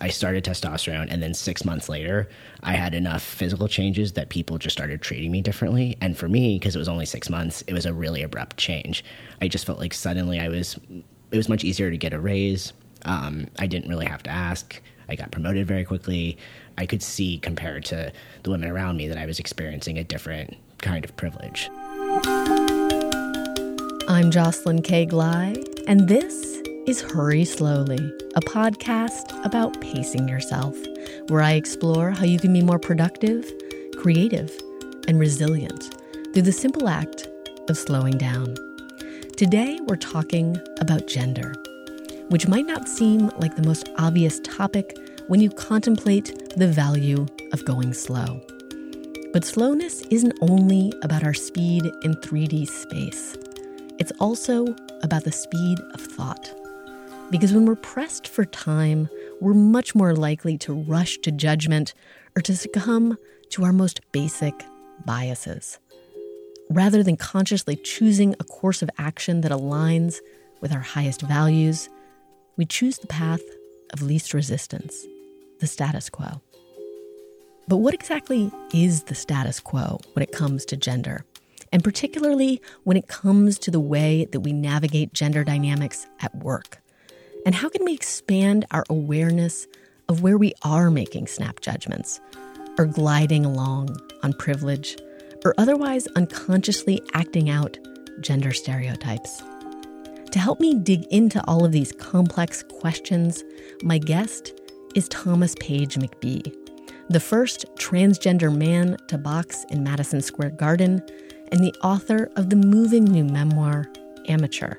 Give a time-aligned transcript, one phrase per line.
[0.00, 2.28] I started testosterone, and then six months later,
[2.62, 5.98] I had enough physical changes that people just started treating me differently.
[6.00, 9.04] And for me, because it was only six months, it was a really abrupt change.
[9.42, 10.78] I just felt like suddenly I was,
[11.30, 12.72] it was much easier to get a raise.
[13.04, 14.80] Um, I didn't really have to ask.
[15.08, 16.38] I got promoted very quickly.
[16.78, 18.10] I could see compared to
[18.42, 21.68] the women around me that I was experiencing a different kind of privilege.
[24.08, 25.04] I'm Jocelyn K.
[25.06, 30.76] Glei, and this is Hurry Slowly, a podcast about pacing yourself,
[31.28, 33.50] where I explore how you can be more productive,
[33.98, 34.50] creative,
[35.06, 35.94] and resilient
[36.32, 37.28] through the simple act
[37.68, 38.56] of slowing down.
[39.36, 41.52] Today, we're talking about gender,
[42.28, 44.96] which might not seem like the most obvious topic
[45.28, 48.40] when you contemplate the value of going slow.
[49.32, 53.36] But slowness isn't only about our speed in 3D space,
[53.98, 56.59] it's also about the speed of thought.
[57.30, 59.08] Because when we're pressed for time,
[59.40, 61.94] we're much more likely to rush to judgment
[62.36, 63.16] or to succumb
[63.50, 64.54] to our most basic
[65.04, 65.78] biases.
[66.68, 70.18] Rather than consciously choosing a course of action that aligns
[70.60, 71.88] with our highest values,
[72.56, 73.40] we choose the path
[73.92, 75.06] of least resistance,
[75.60, 76.40] the status quo.
[77.68, 81.24] But what exactly is the status quo when it comes to gender?
[81.72, 86.79] And particularly when it comes to the way that we navigate gender dynamics at work?
[87.46, 89.66] And how can we expand our awareness
[90.08, 92.20] of where we are making snap judgments,
[92.78, 94.96] or gliding along on privilege,
[95.44, 97.78] or otherwise unconsciously acting out
[98.20, 99.42] gender stereotypes?
[100.32, 103.42] To help me dig into all of these complex questions,
[103.82, 104.52] my guest
[104.94, 106.54] is Thomas Page McBee,
[107.08, 111.02] the first transgender man to box in Madison Square Garden,
[111.50, 113.86] and the author of the moving new memoir,
[114.28, 114.74] Amateur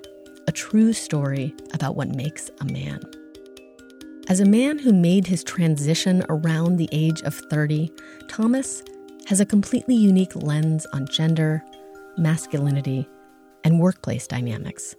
[0.52, 3.00] a true story about what makes a man.
[4.28, 7.90] As a man who made his transition around the age of 30,
[8.28, 8.84] Thomas
[9.28, 11.64] has a completely unique lens on gender,
[12.18, 13.08] masculinity,
[13.64, 14.94] and workplace dynamics.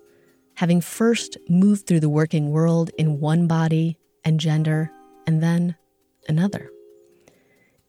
[0.54, 4.90] Having first moved through the working world in one body and gender,
[5.26, 5.76] and then
[6.30, 6.70] another.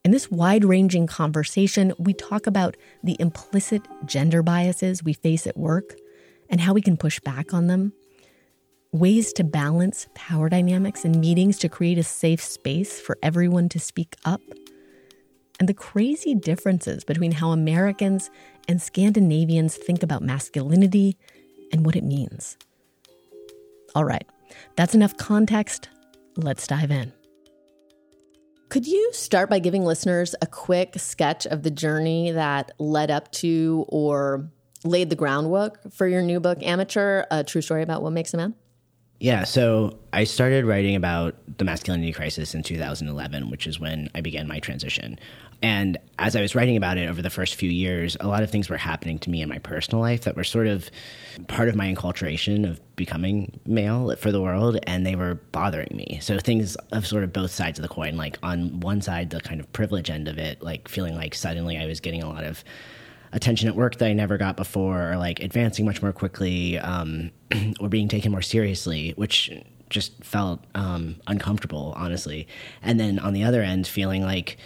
[0.03, 2.75] In this wide ranging conversation, we talk about
[3.05, 5.95] the implicit gender biases we face at work
[6.53, 7.91] and how we can push back on them,
[8.91, 13.79] ways to balance power dynamics in meetings to create a safe space for everyone to
[13.79, 14.39] speak up,
[15.59, 18.29] and the crazy differences between how Americans
[18.67, 21.17] and Scandinavians think about masculinity
[21.71, 22.55] and what it means.
[23.95, 24.29] All right,
[24.75, 25.89] that's enough context.
[26.37, 27.11] Let's dive in.
[28.69, 33.31] Could you start by giving listeners a quick sketch of the journey that led up
[33.31, 34.51] to or
[34.83, 38.37] laid the groundwork for your new book, Amateur, a true story about what makes a
[38.37, 38.55] man?
[39.19, 44.19] Yeah, so I started writing about the masculinity crisis in 2011, which is when I
[44.19, 45.17] began my transition.
[45.61, 48.51] And as I was writing about it over the first few years, a lot of
[48.51, 50.91] things were happening to me in my personal life that were sort of
[51.47, 56.19] part of my enculturation of becoming male for the world, and they were bothering me.
[56.21, 58.17] So things of sort of both sides of the coin.
[58.17, 61.77] Like on one side, the kind of privilege end of it, like feeling like suddenly
[61.77, 62.61] I was getting a lot of
[63.33, 67.31] attention at work that I never got before, or like advancing much more quickly, um,
[67.79, 69.51] or being taken more seriously, which
[69.89, 72.47] just felt um, uncomfortable, honestly.
[72.81, 74.57] And then on the other end, feeling like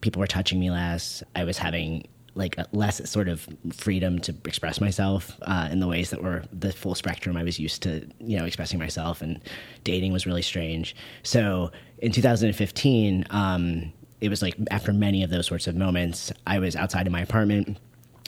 [0.00, 1.22] people were touching me less.
[1.34, 2.06] I was having
[2.36, 6.72] like less sort of freedom to express myself uh, in the ways that were the
[6.72, 9.22] full spectrum I was used to, you know, expressing myself.
[9.22, 9.40] And
[9.84, 10.96] dating was really strange.
[11.22, 16.58] So in 2015, um, it was like after many of those sorts of moments, I
[16.58, 17.78] was outside of my apartment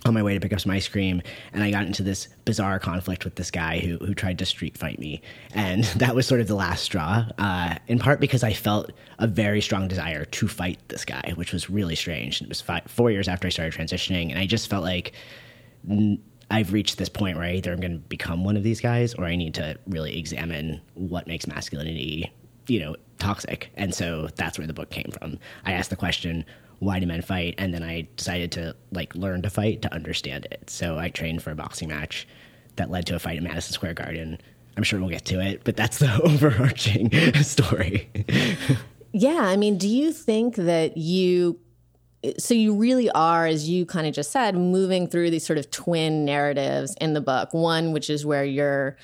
[0.07, 1.23] on my way to pick up some ice cream
[1.53, 4.77] and I got into this bizarre conflict with this guy who, who tried to street
[4.77, 5.23] fight me.
[5.53, 9.27] And that was sort of the last straw, uh, in part because I felt a
[9.27, 12.43] very strong desire to fight this guy, which was really strange.
[12.43, 15.13] It was five, four years after I started transitioning, and I just felt like
[15.89, 19.15] n- I've reached this point where either I'm going to become one of these guys
[19.15, 22.33] or I need to really examine what makes masculinity,
[22.69, 23.71] you know, toxic.
[23.75, 25.39] And so that's where the book came from.
[25.65, 26.45] I asked the question,
[26.79, 27.55] why do men fight?
[27.59, 30.69] And then I decided to like learn to fight to understand it.
[30.69, 32.27] So I trained for a boxing match
[32.77, 34.39] that led to a fight at Madison Square Garden.
[34.77, 37.11] I'm sure we'll get to it, but that's the overarching
[37.43, 38.11] story.
[39.13, 41.59] yeah, I mean, do you think that you
[42.39, 45.71] so you really are as you kind of just said moving through these sort of
[45.71, 48.97] twin narratives in the book one which is where you're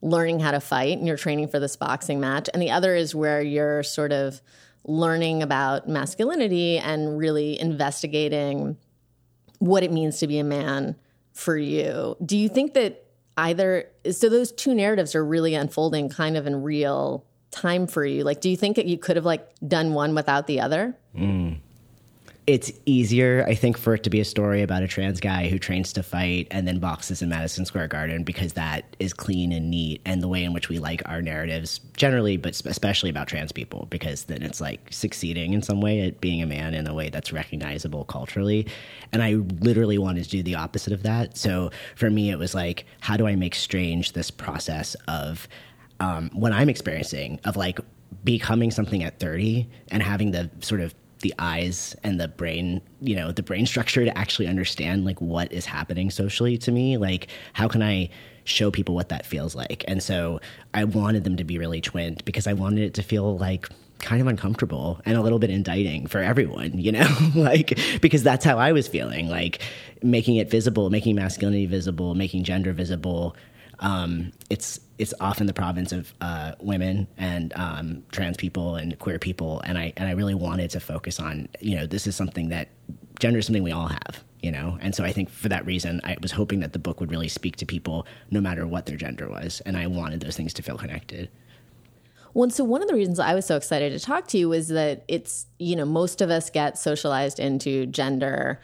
[0.00, 3.14] learning how to fight and you're training for this boxing match and the other is
[3.14, 4.40] where you're sort of
[4.84, 8.76] learning about masculinity and really investigating
[9.58, 10.96] what it means to be a man
[11.32, 12.16] for you.
[12.24, 13.04] Do you think that
[13.36, 18.24] either so those two narratives are really unfolding kind of in real time for you?
[18.24, 20.96] Like, do you think that you could have like done one without the other?
[21.16, 21.58] Mm
[22.46, 25.60] it's easier, I think, for it to be a story about a trans guy who
[25.60, 29.70] trains to fight and then boxes in Madison Square Garden because that is clean and
[29.70, 33.52] neat and the way in which we like our narratives generally, but especially about trans
[33.52, 36.94] people because then it's like succeeding in some way at being a man in a
[36.94, 38.66] way that's recognizable culturally.
[39.12, 41.38] And I literally wanted to do the opposite of that.
[41.38, 45.46] So for me, it was like, how do I make strange this process of
[46.00, 47.78] um, what I'm experiencing of like
[48.24, 50.92] becoming something at 30 and having the sort of
[51.22, 55.50] the eyes and the brain, you know, the brain structure to actually understand like what
[55.52, 56.96] is happening socially to me.
[56.96, 58.10] Like, how can I
[58.44, 59.84] show people what that feels like?
[59.88, 60.40] And so
[60.74, 63.68] I wanted them to be really twinned because I wanted it to feel like
[64.00, 68.44] kind of uncomfortable and a little bit indicting for everyone, you know, like because that's
[68.44, 69.62] how I was feeling, like
[70.02, 73.36] making it visible, making masculinity visible, making gender visible.
[73.78, 79.18] Um, it's it's often the province of uh, women and um, trans people and queer
[79.18, 82.48] people, and I and I really wanted to focus on you know this is something
[82.50, 82.68] that
[83.18, 86.00] gender is something we all have, you know, and so I think for that reason
[86.04, 88.96] I was hoping that the book would really speak to people no matter what their
[88.96, 91.30] gender was, and I wanted those things to feel connected.
[92.34, 94.68] Well, so one of the reasons I was so excited to talk to you was
[94.68, 98.58] that it's, you know, most of us get socialized into gender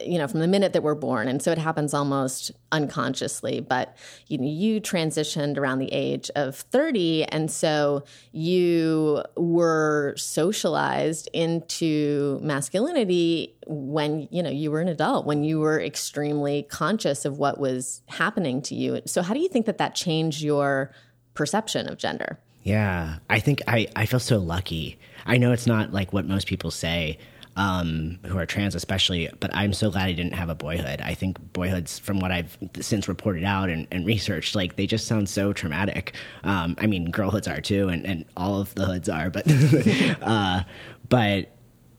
[0.00, 1.28] you know, from the minute that we're born.
[1.28, 3.60] And so it happens almost unconsciously.
[3.60, 3.96] But
[4.28, 7.24] you know, you transitioned around the age of 30.
[7.24, 15.44] And so you were socialized into masculinity when, you know, you were an adult, when
[15.44, 19.00] you were extremely conscious of what was happening to you.
[19.06, 20.92] So how do you think that that changed your
[21.34, 22.38] perception of gender?
[22.62, 24.98] Yeah, I think I, I feel so lucky.
[25.26, 27.18] I know it's not like what most people say,
[27.56, 29.28] um, who are trans, especially.
[29.40, 31.00] But I'm so glad I didn't have a boyhood.
[31.00, 35.06] I think boyhoods, from what I've since reported out and, and researched, like they just
[35.06, 36.14] sound so traumatic.
[36.44, 39.44] Um, I mean, girlhoods are too, and, and all of the hoods are, but
[40.22, 40.62] uh,
[41.08, 41.50] but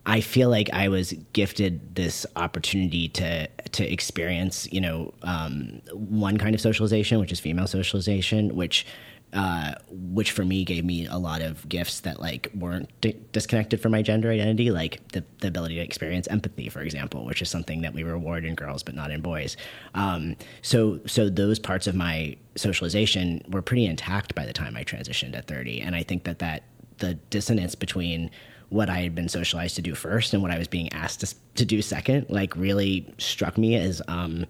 [0.06, 6.36] I feel like I was gifted this opportunity to to experience, you know, um, one
[6.36, 8.86] kind of socialization, which is female socialization, which
[9.34, 13.80] uh, which for me gave me a lot of gifts that like weren't di- disconnected
[13.80, 17.50] from my gender identity, like the, the ability to experience empathy, for example, which is
[17.50, 19.56] something that we reward in girls but not in boys.
[19.94, 24.84] Um, so so those parts of my socialization were pretty intact by the time I
[24.84, 26.62] transitioned at 30, and I think that that
[26.98, 28.30] the dissonance between
[28.68, 31.34] what I had been socialized to do first and what I was being asked to,
[31.56, 34.46] to do second, like really struck me as um,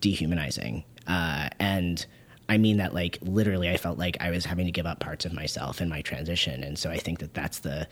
[0.00, 0.84] dehumanizing.
[1.06, 2.04] Uh, and
[2.48, 5.24] I mean that like literally I felt like I was having to give up parts
[5.24, 6.62] of myself in my transition.
[6.62, 7.88] And so I think that that's the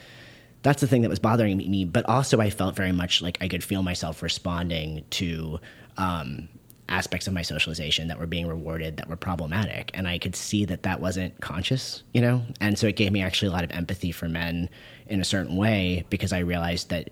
[0.63, 3.49] that's the thing that was bothering me but also I felt very much like I
[3.49, 5.61] could feel myself responding to
[5.99, 6.49] um,
[6.89, 9.91] aspects of my socialization that were being rewarded that were problematic.
[9.95, 12.43] And I could see that that wasn't conscious you know?
[12.61, 14.69] And so it gave me actually a lot of empathy for men
[15.07, 17.11] in a certain way because I realized that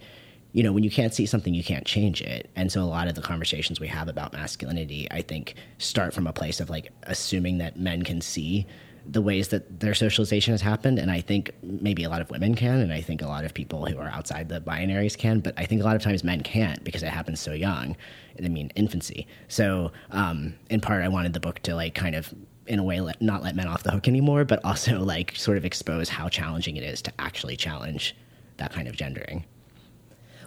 [0.52, 2.50] you know, when you can't see something, you can't change it.
[2.56, 6.26] And so a lot of the conversations we have about masculinity, I think, start from
[6.26, 8.66] a place of like assuming that men can see
[9.06, 10.98] the ways that their socialization has happened.
[10.98, 13.52] And I think maybe a lot of women can, and I think a lot of
[13.54, 16.42] people who are outside the binaries can, but I think a lot of times men
[16.42, 17.96] can't because it happens so young.
[18.42, 19.26] I mean, infancy.
[19.48, 22.32] So, um, in part, I wanted the book to like kind of
[22.66, 25.56] in a way let, not let men off the hook anymore, but also like sort
[25.56, 28.14] of expose how challenging it is to actually challenge
[28.58, 29.44] that kind of gendering.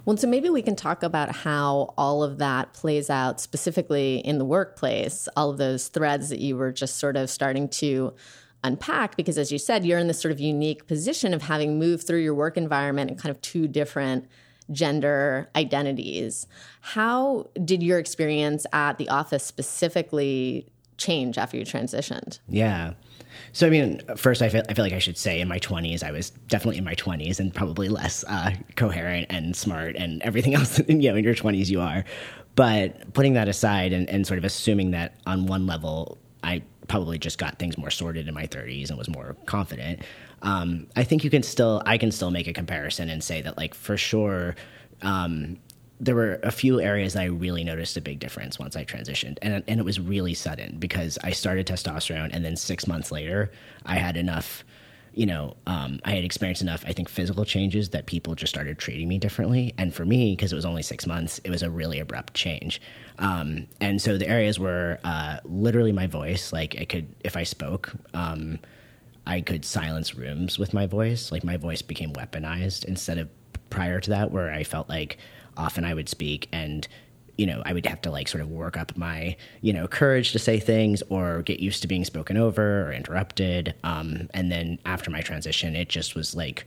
[0.06, 4.38] Well, so maybe we can talk about how all of that plays out specifically in
[4.38, 8.14] the workplace, all of those threads that you were just sort of starting to
[8.64, 12.08] unpack because as you said you're in this sort of unique position of having moved
[12.08, 14.28] through your work environment in kind of two different
[14.72, 16.48] gender identities.
[16.82, 22.40] How did your experience at the office specifically change after you transitioned?
[22.50, 22.94] Yeah
[23.52, 26.04] so, I mean, first, I feel, I feel like I should say in my 20s,
[26.04, 30.54] I was definitely in my 20s and probably less uh, coherent and smart and everything
[30.56, 30.80] else.
[30.88, 32.04] you know, in your 20s, you are.
[32.56, 37.18] But putting that aside and, and sort of assuming that on one level, I probably
[37.18, 40.02] just got things more sorted in my 30s and was more confident.
[40.42, 43.58] Um, I think you can still, I can still make a comparison and say that,
[43.58, 44.56] like, for sure,
[45.02, 45.58] um,
[46.00, 49.64] there were a few areas I really noticed a big difference once I transitioned, and
[49.68, 53.52] and it was really sudden because I started testosterone, and then six months later,
[53.86, 54.64] I had enough.
[55.14, 58.78] You know, um, I had experienced enough, I think, physical changes that people just started
[58.78, 59.74] treating me differently.
[59.78, 62.82] And for me, because it was only six months, it was a really abrupt change.
[63.18, 66.52] Um, and so the areas were uh, literally my voice.
[66.52, 68.60] Like I could, if I spoke, um,
[69.26, 71.32] I could silence rooms with my voice.
[71.32, 73.30] Like my voice became weaponized instead of
[73.70, 75.18] prior to that, where I felt like
[75.58, 76.88] often I would speak and
[77.38, 80.32] you know, I would have to like sort of work up my, you know, courage
[80.32, 83.76] to say things or get used to being spoken over or interrupted.
[83.84, 86.66] Um, and then after my transition, it just was like,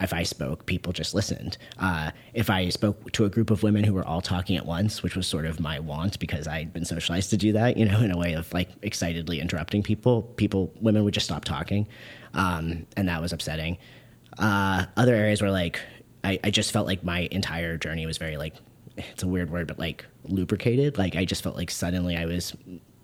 [0.00, 1.58] if I spoke, people just listened.
[1.78, 5.02] Uh, if I spoke to a group of women who were all talking at once,
[5.02, 8.00] which was sort of my want because I'd been socialized to do that, you know,
[8.00, 11.88] in a way of like excitedly interrupting people, people, women would just stop talking.
[12.32, 13.76] Um, and that was upsetting.
[14.38, 15.80] Uh, other areas were like,
[16.28, 18.54] I, I just felt like my entire journey was very like,
[18.96, 20.98] it's a weird word, but like lubricated.
[20.98, 22.54] Like I just felt like suddenly I was,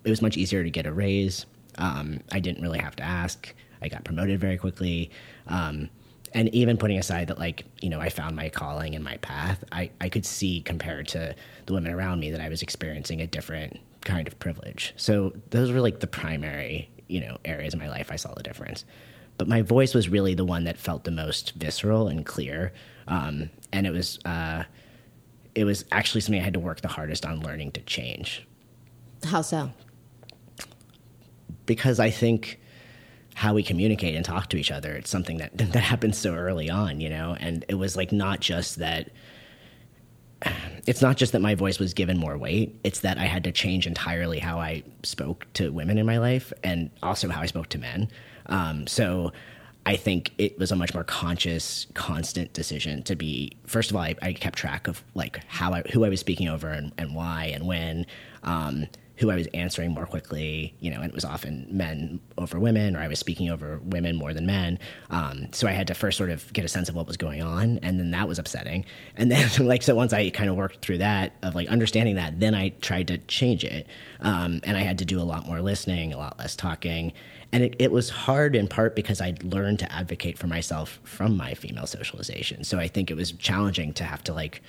[0.05, 1.47] it was much easier to get a raise.
[1.79, 3.55] Um, I didn't really have to ask.
[3.81, 5.11] I got promoted very quickly.
[5.47, 5.89] Um,
[6.35, 9.63] and even putting aside that like you know i found my calling and my path
[9.71, 11.33] i, I could see compared to
[11.67, 15.71] the women around me that i was experiencing a different kind of privilege so those
[15.71, 18.85] were like the primary you know areas of my life i saw the difference
[19.37, 22.73] but my voice was really the one that felt the most visceral and clear
[23.09, 24.65] um, and it was uh,
[25.55, 28.47] it was actually something i had to work the hardest on learning to change
[29.25, 29.71] how so
[31.67, 32.61] because i think
[33.35, 34.93] how we communicate and talk to each other.
[34.93, 37.37] It's something that that happens so early on, you know.
[37.39, 39.11] And it was like not just that.
[40.87, 42.79] It's not just that my voice was given more weight.
[42.85, 46.53] It's that I had to change entirely how I spoke to women in my life,
[46.63, 48.11] and also how I spoke to men.
[48.47, 49.33] Um, so,
[49.87, 53.53] I think it was a much more conscious, constant decision to be.
[53.67, 56.49] First of all, I, I kept track of like how I, who I was speaking
[56.49, 58.07] over and, and why and when.
[58.43, 58.87] Um,
[59.17, 62.97] who I was answering more quickly, you know, and it was often men over women,
[62.97, 64.79] or I was speaking over women more than men.
[65.09, 67.41] Um, so I had to first sort of get a sense of what was going
[67.41, 68.85] on, and then that was upsetting.
[69.17, 72.41] And then, like, so once I kind of worked through that of like understanding that,
[72.41, 73.87] then I tried to change it,
[74.21, 77.13] um, and I had to do a lot more listening, a lot less talking,
[77.55, 81.37] and it, it was hard in part because I'd learned to advocate for myself from
[81.37, 82.65] my female socialization.
[82.65, 84.61] So I think it was challenging to have to like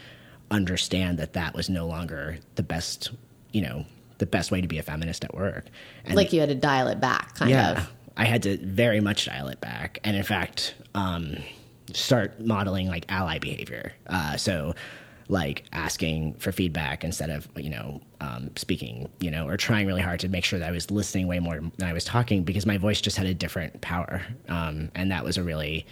[0.52, 3.10] understand that that was no longer the best,
[3.52, 3.86] you know
[4.20, 5.66] the best way to be a feminist at work.
[6.06, 7.58] And like you had to dial it back, kind of.
[7.58, 7.94] yeah, of.
[8.18, 11.38] I had to very much dial it back, and in fact, um,
[11.92, 13.94] start modeling like ally behavior.
[14.06, 14.76] Uh, so,
[15.28, 20.02] like asking for feedback instead of you know um, speaking, you know, or trying really
[20.02, 22.66] hard to make sure that I was listening way more than I was talking because
[22.66, 25.86] my voice just had a different power, um, and that was a really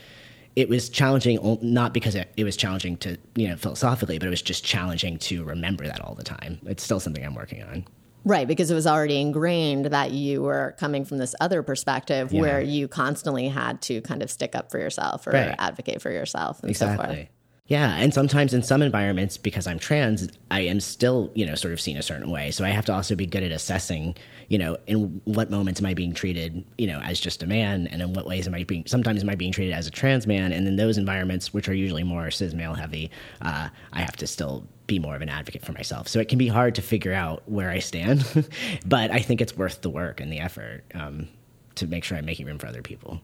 [0.55, 4.29] it was challenging not because it, it, was challenging to you know philosophically but it
[4.29, 7.83] was just challenging to remember that all the time it's still something i'm working on
[8.25, 12.39] Right, because it was already ingrained that you were coming from this other perspective yeah.
[12.39, 15.55] where you constantly had to kind of stick up for yourself or right.
[15.59, 17.05] advocate for yourself and exactly.
[17.05, 17.27] so forth.
[17.67, 21.73] Yeah, and sometimes in some environments, because I'm trans, I am still, you know, sort
[21.73, 22.51] of seen a certain way.
[22.51, 24.15] So I have to also be good at assessing,
[24.49, 27.87] you know, in what moments am I being treated, you know, as just a man,
[27.87, 30.27] and in what ways am I being, sometimes am I being treated as a trans
[30.27, 33.09] man, and in those environments, which are usually more cis male heavy,
[33.41, 36.09] uh, I have to still be more of an advocate for myself.
[36.09, 38.49] So it can be hard to figure out where I stand,
[38.85, 41.29] but I think it's worth the work and the effort um,
[41.75, 43.21] to make sure I'm making room for other people.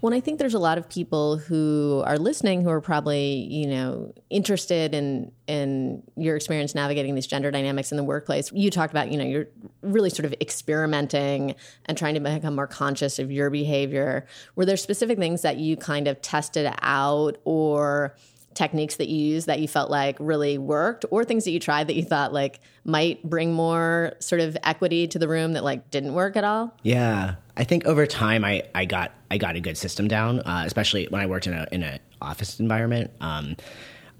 [0.00, 3.66] Well, I think there's a lot of people who are listening who are probably, you
[3.66, 8.52] know, interested in in your experience navigating these gender dynamics in the workplace.
[8.52, 9.48] You talked about, you know, you're
[9.82, 14.26] really sort of experimenting and trying to become more conscious of your behavior.
[14.54, 18.14] Were there specific things that you kind of tested out or
[18.54, 21.86] techniques that you use that you felt like really worked or things that you tried
[21.86, 25.88] that you thought like might bring more sort of equity to the room that like
[25.90, 29.60] didn't work at all yeah i think over time i, I got i got a
[29.60, 33.56] good system down uh, especially when i worked in a in an office environment um,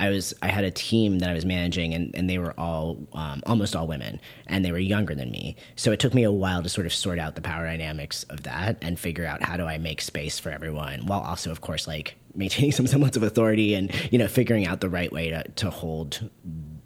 [0.01, 2.99] I was I had a team that I was managing, and, and they were all
[3.13, 5.57] um, almost all women, and they were younger than me.
[5.77, 8.45] So it took me a while to sort of sort out the power dynamics of
[8.45, 11.87] that and figure out how do I make space for everyone, while also, of course,
[11.87, 15.43] like maintaining some semblance of authority and you know figuring out the right way to
[15.57, 16.31] to hold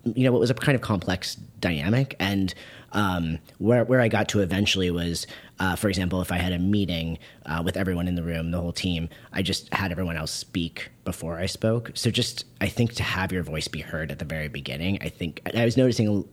[0.05, 2.55] you know what was a kind of complex dynamic and
[2.93, 5.27] um, where where I got to eventually was,
[5.59, 8.61] uh, for example, if I had a meeting uh, with everyone in the room, the
[8.61, 11.91] whole team, I just had everyone else speak before I spoke.
[11.95, 15.09] So just I think to have your voice be heard at the very beginning, I
[15.09, 16.29] think I was noticing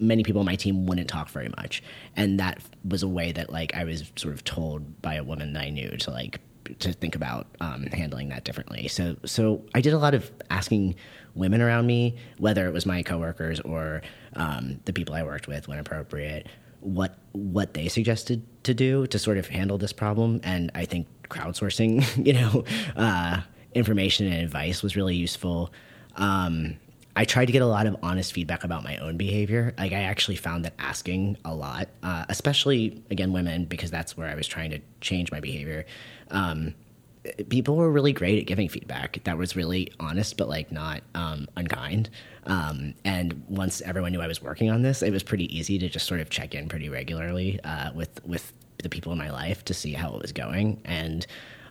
[0.00, 1.82] many people on my team wouldn't talk very much,
[2.16, 5.52] and that was a way that like I was sort of told by a woman
[5.54, 6.40] that I knew to like
[6.80, 8.88] to think about um, handling that differently.
[8.88, 10.96] So so I did a lot of asking
[11.38, 14.02] women around me, whether it was my coworkers or
[14.34, 16.48] um, the people I worked with when appropriate,
[16.80, 20.40] what what they suggested to do to sort of handle this problem.
[20.42, 22.64] And I think crowdsourcing, you know,
[22.96, 23.40] uh,
[23.74, 25.72] information and advice was really useful.
[26.16, 26.76] Um,
[27.16, 29.74] I tried to get a lot of honest feedback about my own behavior.
[29.76, 34.28] Like I actually found that asking a lot, uh, especially again women, because that's where
[34.28, 35.84] I was trying to change my behavior.
[36.30, 36.74] Um,
[37.48, 41.46] people were really great at giving feedback that was really honest, but like not um,
[41.56, 42.10] unkind.
[42.44, 45.88] Um, and once everyone knew I was working on this, it was pretty easy to
[45.88, 49.64] just sort of check in pretty regularly uh, with with the people in my life
[49.66, 50.80] to see how it was going.
[50.84, 51.26] And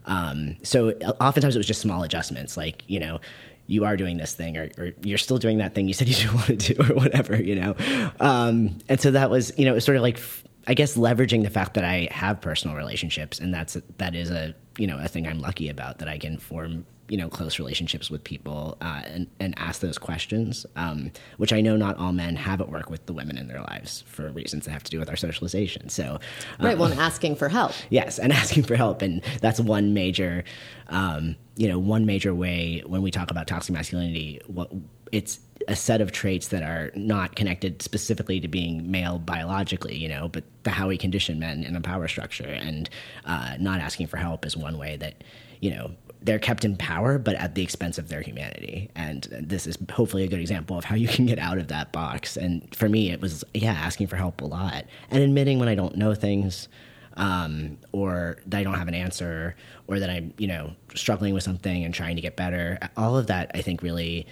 [0.05, 3.19] um, so oftentimes it was just small adjustments, like you know,
[3.67, 6.15] you are doing this thing or, or, you're still doing that thing you said you
[6.29, 7.75] didn't want to do or whatever you know
[8.19, 10.19] um, and so that was you know it was sort of like
[10.67, 14.55] i guess leveraging the fact that i have personal relationships and that's that is a
[14.77, 18.09] you know a thing i'm lucky about that i can form you know close relationships
[18.09, 22.35] with people uh, and and ask those questions, um, which I know not all men
[22.35, 24.99] have at work with the women in their lives for reasons that have to do
[24.99, 25.89] with our socialization.
[25.89, 26.19] So,
[26.59, 27.73] right, well, asking for help.
[27.89, 30.43] Yes, and asking for help, and that's one major,
[30.89, 34.41] um, you know, one major way when we talk about toxic masculinity.
[34.47, 34.71] What
[35.11, 40.07] it's a set of traits that are not connected specifically to being male biologically, you
[40.07, 42.89] know, but the how we condition men in a power structure, and
[43.25, 45.23] uh, not asking for help is one way that
[45.59, 48.89] you know they're kept in power, but at the expense of their humanity.
[48.95, 51.91] And this is hopefully a good example of how you can get out of that
[51.91, 52.37] box.
[52.37, 55.75] And for me, it was, yeah, asking for help a lot and admitting when I
[55.75, 56.67] don't know things.
[57.15, 59.55] Um, or that I don't have an answer,
[59.87, 62.77] or that I'm, you know, struggling with something and trying to get better.
[62.95, 64.27] All of that, I think, really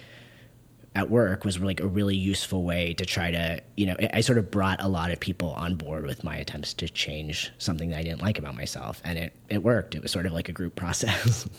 [0.95, 4.37] at work was like a really useful way to try to, you know, I sort
[4.37, 7.99] of brought a lot of people on board with my attempts to change something that
[7.99, 9.01] I didn't like about myself.
[9.03, 9.93] And it, it worked.
[9.93, 11.49] It was sort of like a group process.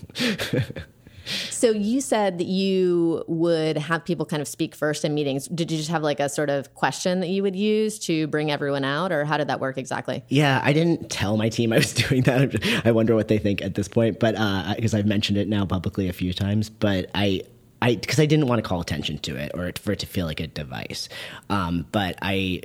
[1.50, 5.48] so you said that you would have people kind of speak first in meetings.
[5.48, 8.50] Did you just have like a sort of question that you would use to bring
[8.50, 10.24] everyone out, or how did that work exactly?
[10.28, 12.82] Yeah, I didn't tell my team I was doing that.
[12.86, 14.34] I wonder what they think at this point, but
[14.76, 17.42] because uh, I've mentioned it now publicly a few times, but I
[17.82, 20.26] I because I didn't want to call attention to it or for it to feel
[20.26, 21.08] like a device.
[21.50, 22.62] Um, but I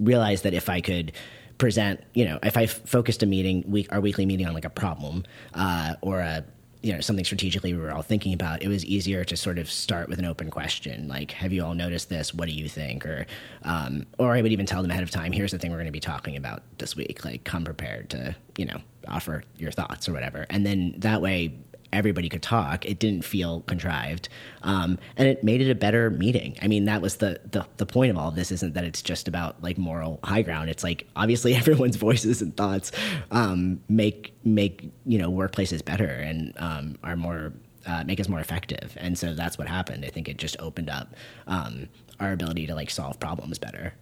[0.00, 1.12] realized that if I could
[1.58, 4.70] present, you know, if I focused a meeting, week our weekly meeting on like a
[4.70, 5.24] problem
[5.54, 6.44] uh, or a
[6.80, 9.68] you know something strategically we were all thinking about it was easier to sort of
[9.68, 12.32] start with an open question like have you all noticed this?
[12.32, 13.04] What do you think?
[13.04, 13.26] or
[13.62, 15.86] um, or i would even tell them ahead of time here's the thing we're going
[15.86, 20.08] to be talking about this week like come prepared to you know offer your thoughts
[20.08, 20.46] or whatever.
[20.50, 21.54] And then that way
[21.92, 22.84] everybody could talk.
[22.84, 24.28] It didn't feel contrived,
[24.62, 26.56] um, and it made it a better meeting.
[26.62, 28.52] I mean, that was the, the the point of all of this.
[28.52, 30.70] Isn't that it's just about like moral high ground?
[30.70, 32.92] It's like obviously everyone's voices and thoughts
[33.30, 37.52] um, make make you know workplaces better and um, are more
[37.86, 38.96] uh, make us more effective.
[38.98, 40.04] And so that's what happened.
[40.04, 41.14] I think it just opened up
[41.46, 41.88] um,
[42.20, 43.94] our ability to like solve problems better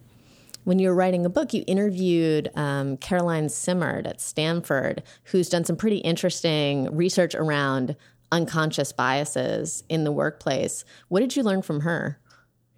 [0.67, 5.63] when you were writing a book, you interviewed um, Caroline Simard at Stanford, who's done
[5.63, 7.95] some pretty interesting research around
[8.33, 10.83] unconscious biases in the workplace.
[11.07, 12.19] What did you learn from her?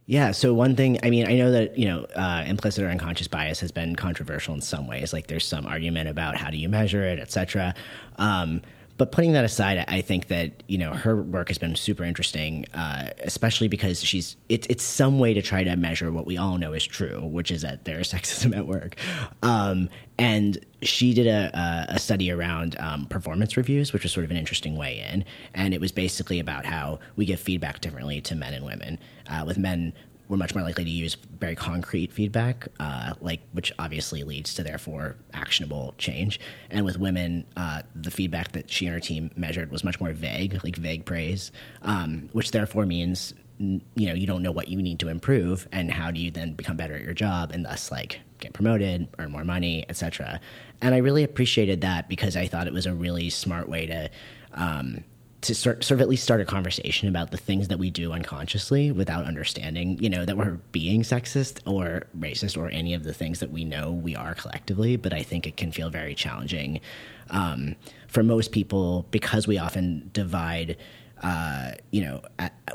[0.06, 0.34] Yeah.
[0.34, 3.60] So one thing, I mean, I know that you know, uh, implicit or unconscious bias
[3.62, 5.12] has been controversial in some ways.
[5.12, 7.74] Like, there's some argument about how do you measure it, et cetera.
[8.18, 8.62] Um,
[9.00, 12.66] but putting that aside, I think that you know her work has been super interesting,
[12.74, 16.58] uh, especially because she's it's it's some way to try to measure what we all
[16.58, 18.98] know is true, which is that there's sexism at work.
[19.42, 24.32] Um, and she did a, a study around um, performance reviews, which was sort of
[24.32, 25.24] an interesting way in.
[25.54, 29.00] And it was basically about how we give feedback differently to men and women.
[29.30, 29.94] Uh, with men,
[30.30, 34.64] we're much more likely to use very concrete feedback, uh, like which obviously leads to
[34.64, 36.40] therefore actionable change.
[36.70, 40.14] And with women, uh, the feedback that she and her team measured was much more
[40.14, 44.82] vague, like vague praise, um, which therefore means you know you don't know what you
[44.82, 47.92] need to improve, and how do you then become better at your job, and thus
[47.92, 50.40] like get promoted, earn more money, etc.
[50.80, 54.10] And I really appreciated that because I thought it was a really smart way to.
[54.54, 55.04] Um,
[55.42, 58.12] to sort, sort of at least start a conversation about the things that we do
[58.12, 63.14] unconsciously without understanding, you know, that we're being sexist or racist or any of the
[63.14, 64.98] things that we know we are collectively.
[64.98, 66.82] But I think it can feel very challenging
[67.30, 67.76] um,
[68.08, 70.78] for most people because we often divide.
[71.22, 72.22] Uh, you know,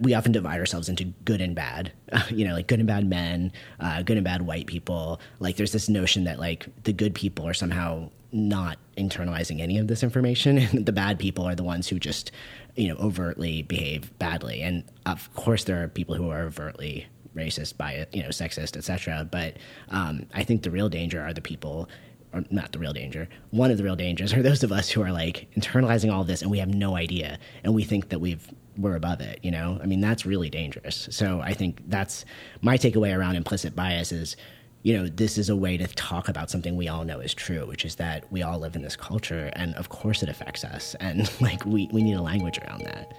[0.02, 1.90] we often divide ourselves into good and bad.
[2.30, 3.50] you know, like good and bad men,
[3.80, 5.18] uh, good and bad white people.
[5.40, 9.86] Like, there's this notion that like the good people are somehow not internalizing any of
[9.86, 12.30] this information the bad people are the ones who just
[12.74, 14.60] you know overtly behave badly.
[14.60, 19.26] And of course there are people who are overtly racist bias you know sexist etc
[19.28, 19.56] but
[19.88, 21.88] um, i think the real danger are the people
[22.32, 25.02] or not the real danger one of the real dangers are those of us who
[25.02, 28.48] are like internalizing all this and we have no idea and we think that we've
[28.76, 29.78] we're above it you know?
[29.82, 31.08] I mean that's really dangerous.
[31.10, 32.24] So i think that's
[32.60, 34.36] my takeaway around implicit bias is
[34.84, 37.66] you know, this is a way to talk about something we all know is true,
[37.66, 40.94] which is that we all live in this culture and of course it affects us.
[41.00, 43.14] And like we, we need a language around that.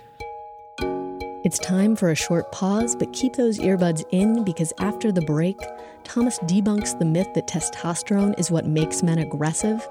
[1.43, 5.58] It's time for a short pause, but keep those earbuds in because after the break,
[6.04, 9.88] Thomas debunks the myth that testosterone is what makes men aggressive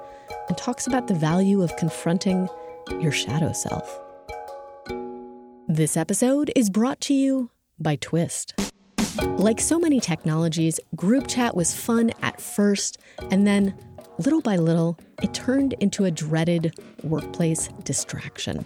[0.48, 2.48] and talks about the value of confronting
[3.00, 4.00] your shadow self.
[5.66, 8.54] This episode is brought to you by Twist.
[9.38, 12.98] Like so many technologies, group chat was fun at first,
[13.30, 13.74] and then,
[14.18, 18.64] little by little, it turned into a dreaded workplace distraction.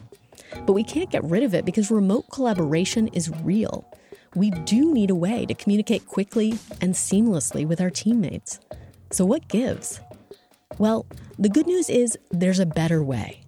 [0.66, 3.90] But we can't get rid of it because remote collaboration is real.
[4.35, 8.61] We do need a way to communicate quickly and seamlessly with our teammates.
[9.11, 10.01] So, what gives?
[10.79, 11.07] Well,
[11.38, 13.40] the good news is there's a better way,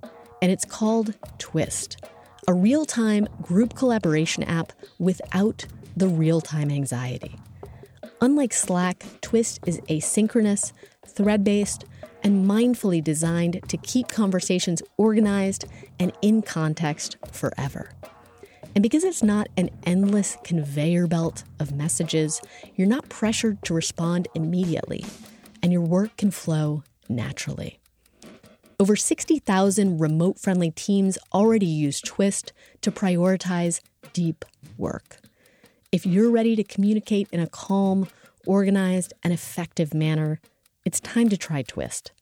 [0.42, 2.05] and it's called Twist,
[2.48, 5.66] a real time group collaboration app without
[6.01, 7.37] the real time anxiety.
[8.23, 10.73] Unlike Slack, Twist is asynchronous,
[11.07, 11.85] thread based,
[12.23, 15.67] and mindfully designed to keep conversations organized
[15.99, 17.93] and in context forever.
[18.75, 22.41] And because it's not an endless conveyor belt of messages,
[22.77, 25.05] you're not pressured to respond immediately,
[25.63, 27.79] and your work can flow naturally.
[28.79, 33.81] Over 60,000 remote friendly teams already use Twist to prioritize
[34.15, 34.47] deep
[34.79, 35.20] work.
[35.92, 38.07] If you're ready to communicate in a calm,
[38.46, 40.40] organized, and effective manner,
[40.85, 42.12] it's time to try Twist.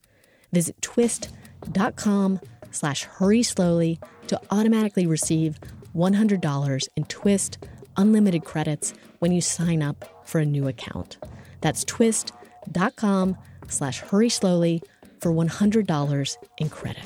[0.55, 5.59] Visit twist.com slash hurry slowly to automatically receive
[5.95, 7.59] $100 in Twist
[7.99, 11.19] unlimited credits when you sign up for a new account.
[11.61, 13.37] That's twist.com
[13.69, 14.83] slash hurry slowly
[15.21, 17.05] for $100 in credit.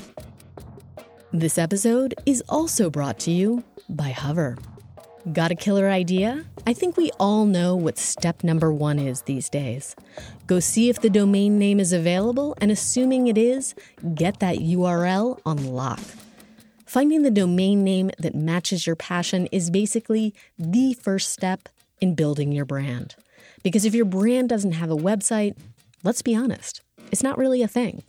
[1.33, 4.55] This episode is also brought to you by Hover.
[5.31, 6.43] Got a killer idea?
[6.67, 9.95] I think we all know what step number one is these days.
[10.47, 13.73] Go see if the domain name is available, and assuming it is,
[14.15, 16.01] get that URL on lock.
[16.85, 21.69] Finding the domain name that matches your passion is basically the first step
[22.01, 23.15] in building your brand.
[23.63, 25.55] Because if your brand doesn't have a website,
[26.03, 26.81] let's be honest,
[27.13, 28.03] it's not really a thing.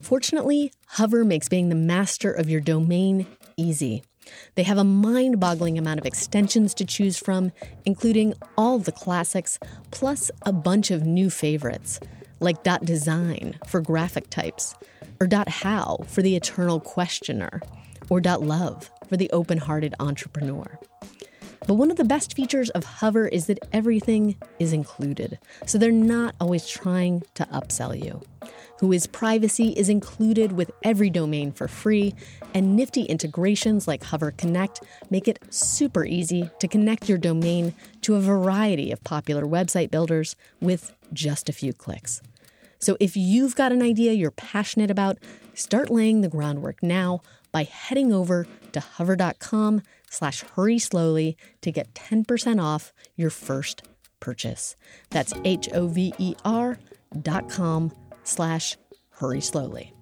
[0.00, 4.04] Fortunately, Hover makes being the master of your domain easy.
[4.54, 7.52] They have a mind boggling amount of extensions to choose from,
[7.84, 9.58] including all the classics,
[9.90, 12.00] plus a bunch of new favorites,
[12.40, 14.74] like Dot .design for graphic types,
[15.20, 17.62] or Dot .how for the eternal questioner,
[18.08, 20.78] or Dot .love for the open hearted entrepreneur.
[21.66, 25.90] But one of the best features of Hover is that everything is included, so they're
[25.90, 28.22] not always trying to upsell you.
[28.78, 32.14] Whois privacy is included with every domain for free,
[32.54, 38.14] and nifty integrations like Hover Connect make it super easy to connect your domain to
[38.14, 42.22] a variety of popular website builders with just a few clicks.
[42.78, 45.18] So if you've got an idea you're passionate about,
[45.54, 51.94] start laying the groundwork now by heading over to hover.com slash hurry slowly to get
[51.94, 53.82] 10% off your first
[54.20, 54.76] purchase.
[55.10, 56.78] That's H-O-V-E-R
[57.22, 57.92] dot com
[58.24, 58.76] slash
[59.10, 59.95] hurry slowly.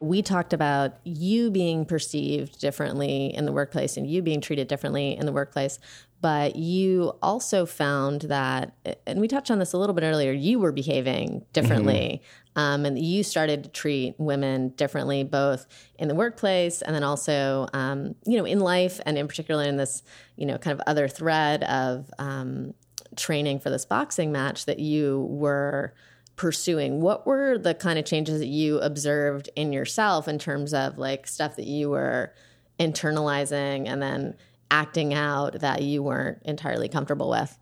[0.00, 5.16] We talked about you being perceived differently in the workplace and you being treated differently
[5.16, 5.78] in the workplace.
[6.20, 8.74] But you also found that,
[9.06, 12.22] and we touched on this a little bit earlier, you were behaving differently.
[12.22, 12.60] Mm-hmm.
[12.60, 17.68] Um, and you started to treat women differently, both in the workplace and then also,
[17.72, 20.02] um, you know, in life and in particular in this,
[20.34, 22.74] you know, kind of other thread of um,
[23.16, 25.94] training for this boxing match that you were
[26.38, 27.02] pursuing.
[27.02, 31.26] What were the kind of changes that you observed in yourself in terms of like
[31.26, 32.32] stuff that you were
[32.80, 34.34] internalizing and then
[34.70, 37.58] acting out that you weren't entirely comfortable with?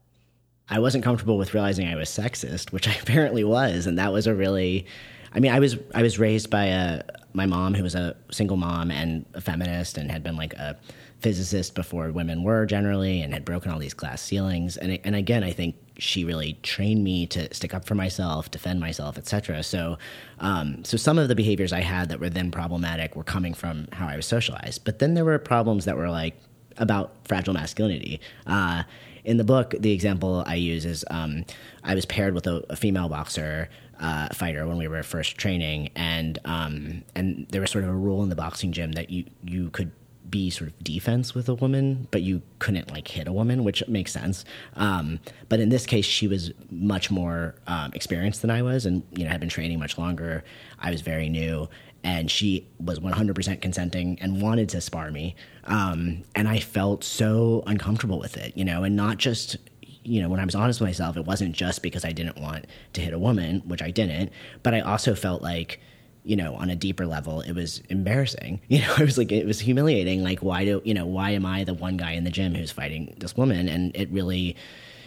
[0.68, 4.26] I wasn't comfortable with realizing i was sexist which i apparently was and that was
[4.26, 4.84] a really
[5.32, 7.02] i mean i was i was raised by a
[7.36, 10.76] my mom who was a single mom and a feminist and had been like a
[11.20, 14.76] physicist before women were generally and had broken all these glass ceilings.
[14.76, 18.80] And and again I think she really trained me to stick up for myself, defend
[18.80, 19.62] myself, etc.
[19.62, 19.98] So
[20.40, 23.88] um, so some of the behaviors I had that were then problematic were coming from
[23.92, 26.36] how I was socialized, but then there were problems that were like
[26.78, 28.20] about fragile masculinity.
[28.46, 28.82] Uh,
[29.24, 31.44] in the book, the example I use is um,
[31.82, 35.90] I was paired with a, a female boxer uh, fighter when we were first training,
[35.96, 39.24] and um, and there was sort of a rule in the boxing gym that you
[39.42, 39.90] you could
[40.36, 43.82] be sort of defense with a woman, but you couldn't like hit a woman, which
[43.88, 44.44] makes sense.
[44.74, 45.18] Um,
[45.48, 49.24] but in this case, she was much more um, experienced than I was, and you
[49.24, 50.44] know had been training much longer.
[50.78, 51.70] I was very new,
[52.04, 55.36] and she was 100% consenting and wanted to spar me.
[55.64, 59.56] Um, and I felt so uncomfortable with it, you know, and not just
[60.04, 62.66] you know, when I was honest with myself, it wasn't just because I didn't want
[62.92, 64.30] to hit a woman, which I didn't,
[64.62, 65.80] but I also felt like
[66.26, 68.60] you know, on a deeper level, it was embarrassing.
[68.68, 70.22] You know, it was like it was humiliating.
[70.22, 71.06] Like, why do you know?
[71.06, 73.68] Why am I the one guy in the gym who's fighting this woman?
[73.68, 74.56] And it really,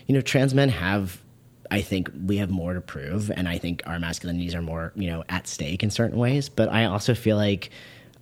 [0.08, 1.22] you know, trans men have
[1.70, 5.08] I think we have more to prove, and I think our masculinities are more, you
[5.08, 6.50] know, at stake in certain ways.
[6.50, 7.70] But I also feel like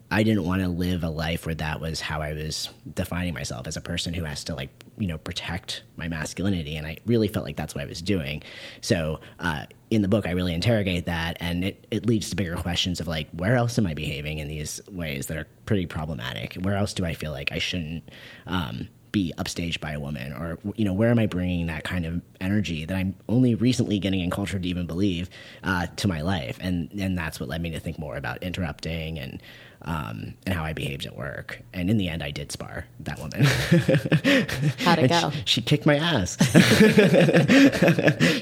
[0.10, 3.67] I didn't want to live a life where that was how I was defining myself
[3.67, 7.28] as a person who has to like you know protect my masculinity, and I really
[7.28, 8.41] felt like that's what I was doing.
[8.82, 12.56] So uh, in the book, I really interrogate that, and it it leads to bigger
[12.56, 16.54] questions of like where else am I behaving in these ways that are pretty problematic?
[16.56, 18.10] Where else do I feel like I shouldn't?
[18.46, 22.06] Um, be upstaged by a woman or you know where am i bringing that kind
[22.06, 25.30] of energy that i'm only recently getting in culture to even believe
[25.63, 29.17] uh, to my life and and that's what led me to think more about interrupting
[29.17, 29.41] and
[29.88, 31.62] um, and how I behaved at work.
[31.73, 33.43] And in the end, I did spar that woman.
[34.80, 35.32] How'd it go?
[35.32, 36.36] She, she, kicked my ass.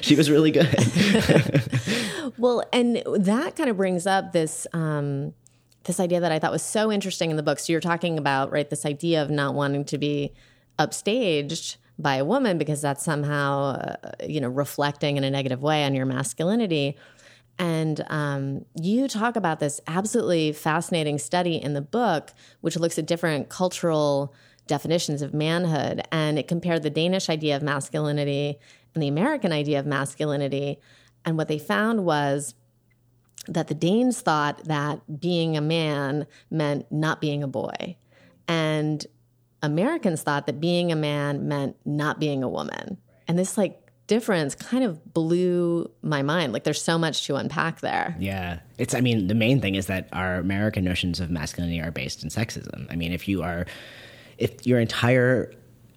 [0.02, 0.66] she was really good.
[2.38, 4.66] well, and that kind of brings up this.
[4.72, 5.34] Um,
[5.84, 7.60] this idea that I thought was so interesting in the book.
[7.60, 10.32] So you're talking about right this idea of not wanting to be
[10.80, 15.84] upstaged by a woman because that's somehow uh, you know reflecting in a negative way
[15.84, 16.96] on your masculinity
[17.58, 23.06] and um, you talk about this absolutely fascinating study in the book, which looks at
[23.06, 24.34] different cultural
[24.66, 26.02] definitions of manhood.
[26.12, 28.58] And it compared the Danish idea of masculinity
[28.94, 30.78] and the American idea of masculinity.
[31.24, 32.54] And what they found was
[33.48, 37.96] that the Danes thought that being a man meant not being a boy.
[38.48, 39.06] And
[39.62, 42.98] Americans thought that being a man meant not being a woman.
[43.26, 46.52] And this like difference kind of blew my mind.
[46.52, 48.16] Like there's so much to unpack there.
[48.18, 48.60] Yeah.
[48.78, 52.22] It's I mean, the main thing is that our American notions of masculinity are based
[52.22, 52.86] in sexism.
[52.90, 53.66] I mean, if you are
[54.38, 55.52] if your entire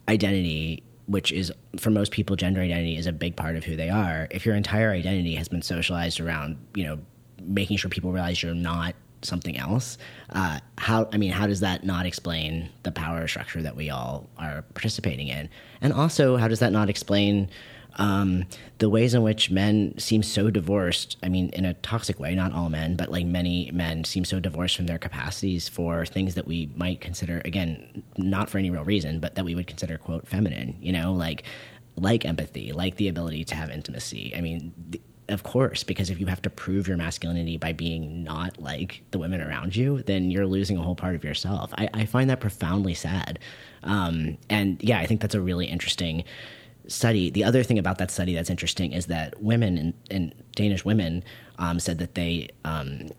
[0.08, 3.90] identity which is for most people gender identity is a big part of who they
[3.90, 7.00] are if your entire identity has been socialized around you know
[7.42, 9.98] making sure people realize you're not something else
[10.32, 14.30] uh, how i mean how does that not explain the power structure that we all
[14.38, 15.50] are participating in
[15.82, 17.50] and also how does that not explain
[18.00, 18.46] um,
[18.80, 22.54] the ways in which men seem so divorced i mean in a toxic way not
[22.54, 26.48] all men but like many men seem so divorced from their capacities for things that
[26.48, 30.28] we might consider again not for any real reason but that we would consider quote
[30.28, 31.44] feminine you know like
[31.98, 34.74] like empathy like the ability to have intimacy i mean
[35.30, 39.20] of course, because if you have to prove your masculinity by being not like the
[39.20, 41.72] women around you, then you're losing a whole part of yourself.
[41.78, 43.38] I, I find that profoundly sad.
[43.84, 46.24] Um, and yeah, I think that's a really interesting
[46.90, 50.84] study, the other thing about that study that's interesting is that women and, and Danish
[50.84, 51.24] women
[51.58, 53.10] um, said that they um,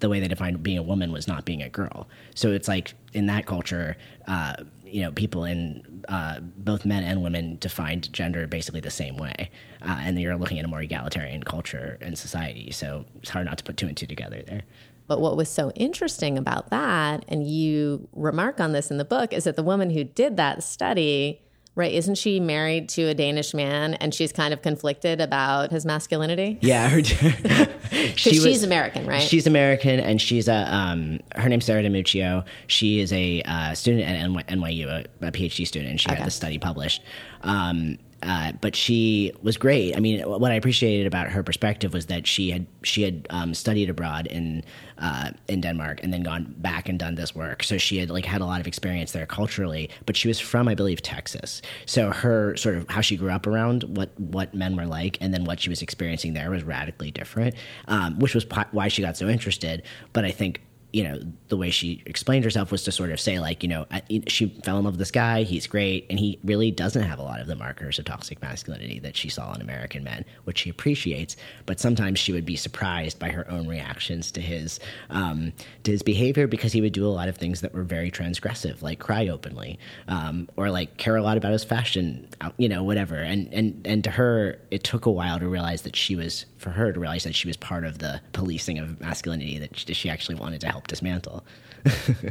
[0.00, 2.06] the way they defined being a woman was not being a girl.
[2.34, 3.96] So it's like in that culture,
[4.28, 9.16] uh, you know, people in uh, both men and women defined gender basically the same
[9.16, 9.50] way,
[9.82, 12.70] uh, and you're looking at a more egalitarian culture and society.
[12.70, 14.62] So it's hard not to put two and two together there.
[15.06, 19.32] But what was so interesting about that, and you remark on this in the book,
[19.32, 21.40] is that the woman who did that study
[21.76, 21.92] Right.
[21.92, 26.58] Isn't she married to a Danish man and she's kind of conflicted about his masculinity?
[26.60, 26.88] Yeah.
[26.88, 27.02] Her,
[28.14, 29.20] she she's was, American, right?
[29.20, 32.44] She's American and she's a, um, her name's Sarah DiMuccio.
[32.68, 36.18] She is a uh, student at NYU, a, a, PhD student, and she okay.
[36.18, 37.02] had the study published.
[37.42, 39.94] Um, uh, but she was great.
[39.96, 43.52] I mean, what I appreciated about her perspective was that she had she had um,
[43.52, 44.64] studied abroad in
[44.98, 47.62] uh, in Denmark and then gone back and done this work.
[47.62, 49.90] So she had like had a lot of experience there culturally.
[50.06, 51.60] But she was from, I believe, Texas.
[51.84, 55.34] So her sort of how she grew up around what what men were like, and
[55.34, 57.54] then what she was experiencing there was radically different,
[57.88, 59.82] um, which was why she got so interested.
[60.14, 60.62] But I think
[60.94, 63.84] you know, the way she explained herself was to sort of say, like, you know,
[64.28, 67.22] she fell in love with this guy, he's great, and he really doesn't have a
[67.22, 70.70] lot of the markers of toxic masculinity that she saw in American men, which she
[70.70, 71.36] appreciates.
[71.66, 74.78] But sometimes she would be surprised by her own reactions to his
[75.10, 75.52] um,
[75.82, 78.80] to his behavior because he would do a lot of things that were very transgressive,
[78.80, 83.16] like cry openly, um, or like care a lot about his fashion, you know, whatever.
[83.16, 86.70] And and and to her, it took a while to realize that she was, for
[86.70, 90.36] her to realize that she was part of the policing of masculinity that she actually
[90.36, 91.44] wanted to help help dismantle.
[91.84, 92.30] yeah,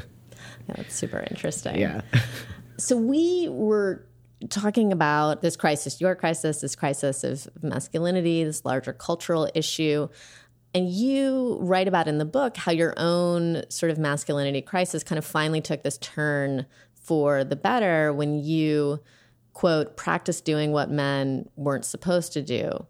[0.68, 1.78] that's super interesting.
[1.78, 2.02] Yeah.
[2.78, 4.06] so we were
[4.50, 10.08] talking about this crisis, your crisis, this crisis of masculinity, this larger cultural issue.
[10.76, 15.18] And you write about in the book how your own sort of masculinity crisis kind
[15.20, 19.00] of finally took this turn for the better when you,
[19.54, 22.86] quote, practice doing what men weren't supposed to do.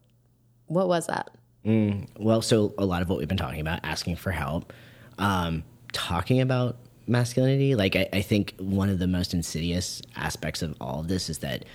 [0.68, 1.30] What was that?
[1.66, 4.74] Mm, well, so a lot of what we've been talking about, asking for help,
[5.18, 7.76] um, talking about masculinity.
[7.76, 11.40] Like, I, I think one of the most insidious aspects of all of this is
[11.40, 11.66] that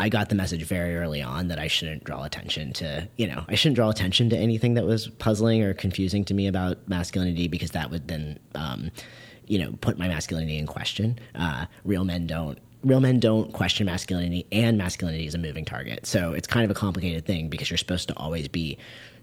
[0.00, 3.44] I got the message very early on that I shouldn't draw attention to, you know,
[3.48, 7.46] I shouldn't draw attention to anything that was puzzling or confusing to me about masculinity
[7.46, 8.90] because that would then, um,
[9.46, 11.18] you know, put my masculinity in question.
[11.34, 16.06] Uh, real men don't real men don't question masculinity, and masculinity is a moving target.
[16.06, 18.78] So it's kind of a complicated thing because you're supposed to always be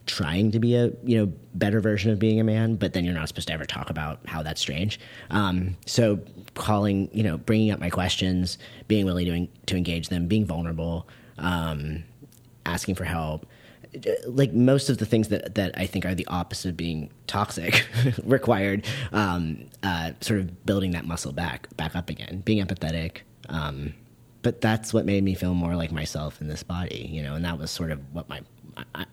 [0.08, 3.14] trying to be a you know better version of being a man, but then you're
[3.14, 5.00] not supposed to ever talk about how that's strange.
[5.30, 6.20] Um, so
[6.56, 11.08] calling, you know, bringing up my questions, being willing to to engage them, being vulnerable,
[11.38, 12.04] um,
[12.66, 13.46] asking for help,
[14.26, 17.88] like most of the things that that I think are the opposite of being toxic
[18.24, 23.22] required um, uh, sort of building that muscle back back up again, being empathetic.
[23.52, 23.94] Um,
[24.42, 27.46] but that's what made me feel more like myself in this body, you know, and
[27.46, 28.42] that was sort of what my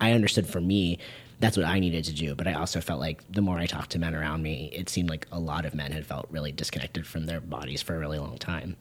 [0.01, 0.99] I understood for me
[1.41, 2.35] that's what I needed to do.
[2.35, 5.11] But I also felt like the more I talked to men around me, it seemed
[5.11, 8.19] like a lot of men had felt really disconnected from their bodies for a really
[8.19, 8.77] long time.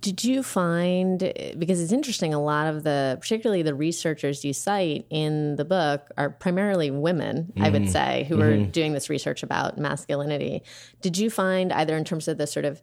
[0.00, 5.06] Did you find, because it's interesting, a lot of the, particularly the researchers you cite
[5.10, 7.62] in the book are primarily women, mm-hmm.
[7.62, 7.90] I would mm-hmm.
[7.92, 8.64] say, who mm-hmm.
[8.64, 10.64] are doing this research about masculinity.
[11.02, 12.82] Did you find, either in terms of the sort of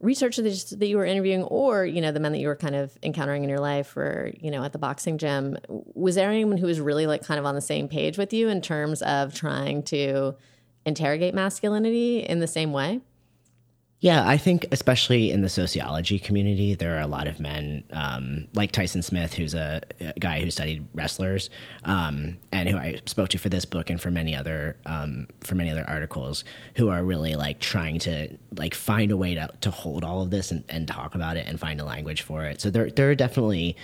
[0.00, 2.96] researchers that you were interviewing or you know the men that you were kind of
[3.02, 6.66] encountering in your life or you know at the boxing gym was there anyone who
[6.66, 9.82] was really like kind of on the same page with you in terms of trying
[9.82, 10.34] to
[10.86, 13.00] interrogate masculinity in the same way
[14.00, 18.46] yeah, I think especially in the sociology community, there are a lot of men um,
[18.54, 19.82] like Tyson Smith, who's a,
[20.20, 21.50] guy who studied wrestlers,
[21.82, 25.56] um, and who I spoke to for this book and for many other um, for
[25.56, 26.44] many other articles,
[26.76, 30.30] who are really like trying to like find a way to, to hold all of
[30.30, 32.60] this and, and talk about it and find a language for it.
[32.60, 33.76] So there there are definitely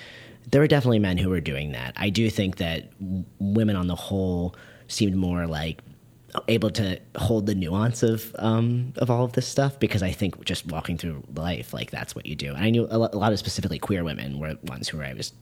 [0.49, 1.93] there are definitely men who are doing that.
[1.97, 2.89] I do think that
[3.41, 4.55] women on the whole
[4.87, 5.81] seemed more like
[6.49, 10.45] able to hold the nuance of um, of all of this stuff because I think
[10.45, 12.55] just walking through life, like that's what you do.
[12.55, 15.33] And I knew a lot of specifically queer women were ones who I was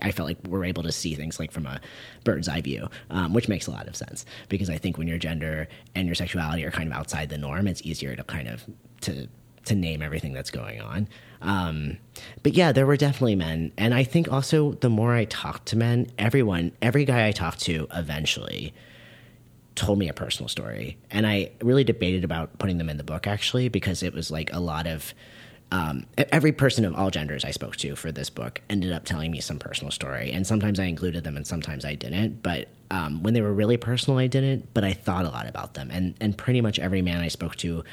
[0.00, 1.80] I felt like we're able to see things like from a
[2.24, 5.18] bird's eye view, um, which makes a lot of sense because I think when your
[5.18, 8.64] gender and your sexuality are kind of outside the norm, it's easier to kind of
[9.02, 9.28] to
[9.64, 11.08] to name everything that's going on.
[11.40, 11.98] Um,
[12.42, 15.76] but yeah, there were definitely men, and I think also the more I talked to
[15.76, 18.74] men, everyone, every guy I talked to, eventually
[19.74, 20.98] told me a personal story.
[21.10, 24.52] And I really debated about putting them in the book actually because it was like
[24.52, 25.14] a lot of
[25.72, 29.30] um, every person of all genders I spoke to for this book ended up telling
[29.30, 30.30] me some personal story.
[30.30, 32.42] And sometimes I included them and sometimes I didn't.
[32.42, 34.74] But um, when they were really personal, I didn't.
[34.74, 35.90] But I thought a lot about them.
[35.90, 37.84] And, and pretty much every man I spoke to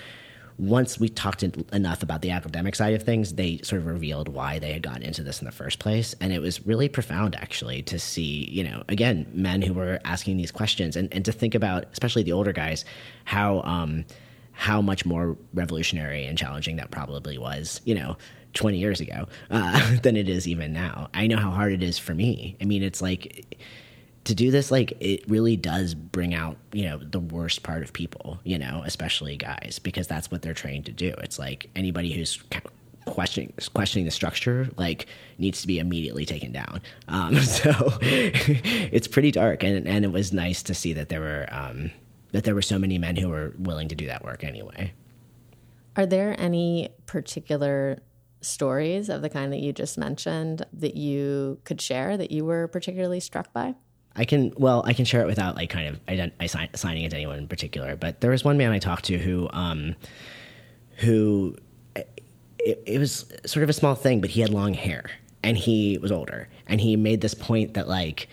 [0.60, 4.60] once we talked enough about the academic side of things, they sort of revealed why
[4.60, 6.14] they had gotten into this in the first place.
[6.20, 10.36] And it was really profound, actually, to see, you know, again, men who were asking
[10.36, 12.84] these questions and, and to think about, especially the older guys,
[13.24, 14.04] how, um,
[14.52, 18.18] how much more revolutionary and challenging that probably was, you know,
[18.54, 21.10] 20 years ago uh, than it is even now.
[21.14, 22.58] I know how hard it is for me.
[22.60, 23.58] I mean, it's like,
[24.26, 27.94] to do this like it really does bring out you know the worst part of
[27.94, 31.14] people you know especially guys because that's what they're trained to do.
[31.20, 32.42] It's like anybody who's
[33.06, 36.82] questioning questioning the structure like needs to be immediately taken down.
[37.08, 41.48] Um, so it's pretty dark and and it was nice to see that there were
[41.52, 41.92] um,
[42.32, 44.94] that there were so many men who were willing to do that work anyway.
[45.96, 48.02] Are there any particular
[48.42, 52.68] stories of the kind that you just mentioned that you could share that you were
[52.68, 53.76] particularly struck by
[54.20, 56.34] I can well, I can share it without like kind of ident-
[56.74, 57.96] assigning it to anyone in particular.
[57.96, 59.96] But there was one man I talked to who, um,
[60.98, 61.56] who
[61.96, 65.10] it, it was sort of a small thing, but he had long hair
[65.42, 68.28] and he was older, and he made this point that like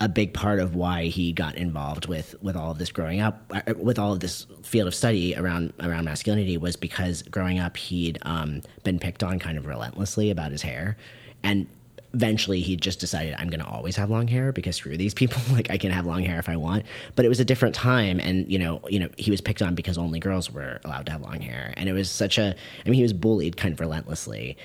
[0.00, 3.50] a big part of why he got involved with with all of this growing up
[3.50, 7.76] uh, with all of this field of study around around masculinity was because growing up
[7.76, 10.96] he'd um, been picked on kind of relentlessly about his hair
[11.42, 11.66] and
[12.14, 15.40] eventually he just decided I'm going to always have long hair because screw these people.
[15.52, 16.84] like I can have long hair if I want.
[17.14, 19.74] But it was a different time, and you know, you know, he was picked on
[19.74, 22.54] because only girls were allowed to have long hair, and it was such a.
[22.84, 24.56] I mean, he was bullied kind of relentlessly.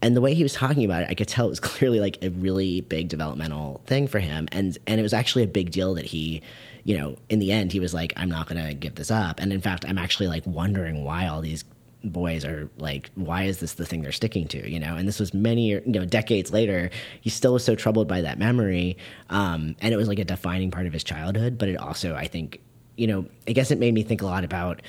[0.00, 2.18] And the way he was talking about it, I could tell it was clearly like
[2.22, 5.94] a really big developmental thing for him, and and it was actually a big deal
[5.94, 6.42] that he,
[6.84, 9.40] you know, in the end, he was like, "I'm not going to give this up."
[9.40, 11.64] And in fact, I'm actually like wondering why all these
[12.04, 14.70] boys are like, why is this the thing they're sticking to?
[14.70, 16.90] You know, and this was many, you know, decades later.
[17.20, 18.96] He still was so troubled by that memory,
[19.30, 21.58] um, and it was like a defining part of his childhood.
[21.58, 22.60] But it also, I think,
[22.96, 24.82] you know, I guess it made me think a lot about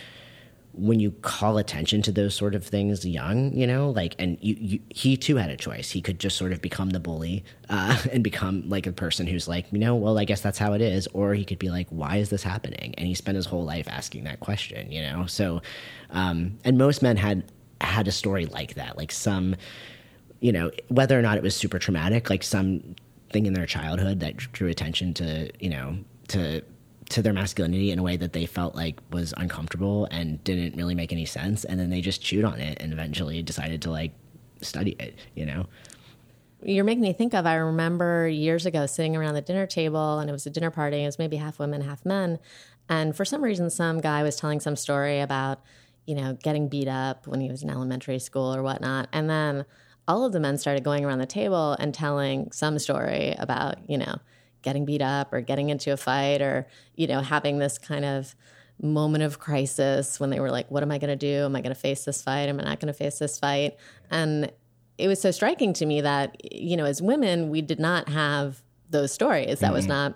[0.73, 4.55] when you call attention to those sort of things young, you know, like, and you,
[4.60, 5.91] you, he too had a choice.
[5.91, 9.47] He could just sort of become the bully uh, and become like a person who's
[9.47, 11.08] like, you know, well, I guess that's how it is.
[11.13, 12.93] Or he could be like, why is this happening?
[12.97, 15.26] And he spent his whole life asking that question, you know?
[15.26, 15.61] So,
[16.11, 17.51] um, and most men had
[17.82, 19.55] had a story like that, like some,
[20.39, 22.95] you know, whether or not it was super traumatic, like some
[23.32, 25.97] thing in their childhood that drew attention to, you know,
[26.28, 26.61] to
[27.10, 30.95] to their masculinity in a way that they felt like was uncomfortable and didn't really
[30.95, 34.12] make any sense and then they just chewed on it and eventually decided to like
[34.62, 35.16] study it.
[35.36, 35.66] You know.
[36.62, 37.45] You're making me think of.
[37.45, 41.03] I remember years ago sitting around the dinner table, and it was a dinner party.
[41.03, 42.38] It was maybe half women, half men,
[42.89, 45.62] and for some reason, some guy was telling some story about
[46.05, 49.66] you know getting beat up when he was in elementary school or whatnot, and then
[50.07, 53.97] all of the men started going around the table and telling some story about you
[53.97, 54.16] know
[54.62, 58.36] getting beat up or getting into a fight or you know having this kind of
[58.82, 61.45] moment of crisis when they were like what am i going to do?
[61.45, 62.49] Am i going to face this fight?
[62.49, 63.76] Am i not going to face this fight?
[64.10, 64.51] And
[64.97, 68.62] it was so striking to me that you know as women we did not have
[68.89, 69.60] those stories.
[69.60, 69.74] That mm-hmm.
[69.74, 70.16] was not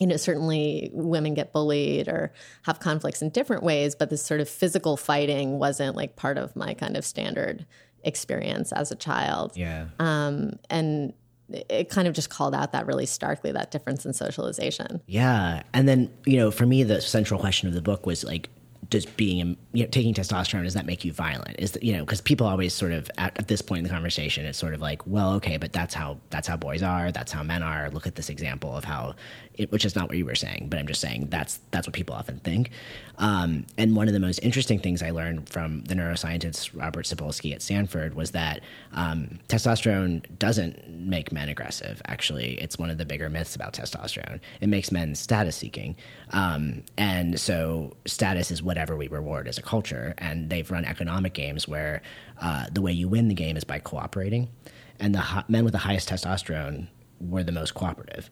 [0.00, 4.40] you know certainly women get bullied or have conflicts in different ways but this sort
[4.40, 7.66] of physical fighting wasn't like part of my kind of standard
[8.04, 9.52] experience as a child.
[9.56, 9.86] Yeah.
[9.98, 11.14] Um and
[11.50, 15.00] it kind of just called out that really starkly that difference in socialization.
[15.06, 18.48] Yeah, and then you know, for me, the central question of the book was like,
[18.90, 21.56] does being um, you know, taking testosterone does that make you violent?
[21.58, 23.90] Is that, you know because people always sort of at, at, this point in the
[23.90, 27.32] conversation, it's sort of like, well, okay, but that's how that's how boys are, that's
[27.32, 27.90] how men are.
[27.90, 29.14] Look at this example of how,
[29.70, 32.14] which is not what you were saying, but I'm just saying that's that's what people
[32.14, 32.70] often think.
[33.18, 37.52] Um, and one of the most interesting things I learned from the neuroscientist Robert Sapolsky
[37.52, 38.60] at Stanford was that
[38.92, 42.00] um, testosterone doesn't make men aggressive.
[42.06, 44.40] Actually, it's one of the bigger myths about testosterone.
[44.60, 45.96] It makes men status seeking,
[46.30, 50.14] um, and so status is whatever we reward as a culture.
[50.18, 52.02] And they've run economic games where
[52.40, 54.48] uh, the way you win the game is by cooperating,
[55.00, 56.86] and the ho- men with the highest testosterone
[57.20, 58.30] were the most cooperative.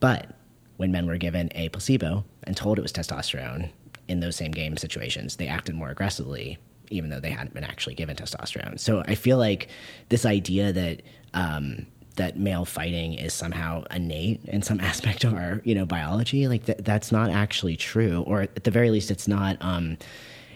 [0.00, 0.34] But
[0.76, 3.70] when men were given a placebo and told it was testosterone,
[4.08, 6.58] in those same game situations, they acted more aggressively,
[6.90, 8.78] even though they hadn't been actually given testosterone.
[8.78, 9.68] So I feel like
[10.08, 11.02] this idea that
[11.32, 16.48] um, that male fighting is somehow innate in some aspect of our you know biology,
[16.48, 19.56] like th- that's not actually true, or at the very least, it's not.
[19.60, 19.96] Um,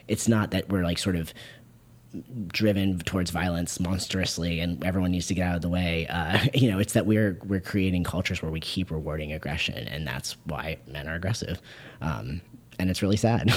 [0.06, 1.34] it's not that we're like sort of
[2.46, 6.70] driven towards violence monstrously and everyone needs to get out of the way uh, you
[6.70, 10.78] know it's that we're we're creating cultures where we keep rewarding aggression and that's why
[10.86, 11.60] men are aggressive
[12.00, 12.40] um,
[12.78, 13.52] and it's really sad.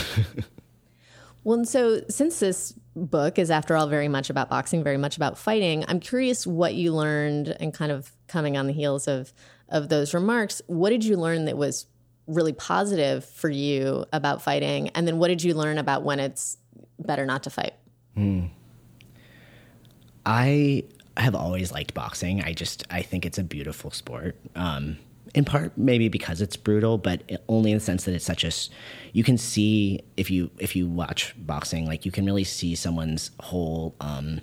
[1.44, 5.16] well, and so since this book is, after all, very much about boxing, very much
[5.16, 9.34] about fighting, I'm curious what you learned and kind of coming on the heels of
[9.70, 10.62] of those remarks.
[10.68, 11.86] What did you learn that was
[12.28, 16.58] really positive for you about fighting, and then what did you learn about when it's
[17.00, 17.74] better not to fight?
[18.16, 18.48] Hmm.
[20.26, 20.84] I
[21.18, 22.42] have always liked boxing.
[22.42, 24.36] I just I think it's a beautiful sport.
[24.56, 24.98] Um,
[25.34, 28.52] in part maybe because it's brutal, but only in the sense that it's such a.
[29.14, 33.32] You can see if you if you watch boxing, like you can really see someone's
[33.40, 34.42] whole um,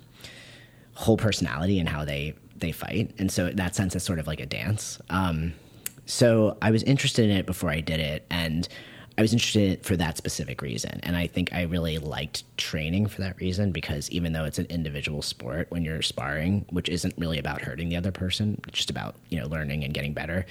[0.93, 4.27] whole personality and how they they fight, and so in that sense, it's sort of
[4.27, 4.99] like a dance.
[5.09, 5.53] Um,
[6.05, 8.67] so I was interested in it before I did it, and
[9.19, 10.99] I was interested in it for that specific reason.
[11.03, 14.67] And I think I really liked training for that reason because even though it's an
[14.69, 18.89] individual sport, when you're sparring, which isn't really about hurting the other person, it's just
[18.89, 20.45] about you know learning and getting better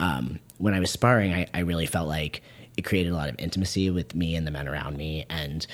[0.00, 2.42] um, when I was sparring, I, I really felt like
[2.76, 5.66] it created a lot of intimacy with me and the men around me, and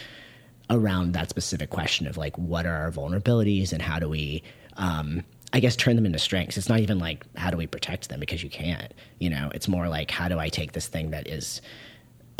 [0.68, 4.42] around that specific question of like, what are our vulnerabilities and how do we,
[4.76, 6.56] um, I guess, turn them into strengths.
[6.56, 8.92] It's not even like how do we protect them because you can't.
[9.18, 11.60] You know, it's more like how do I take this thing that is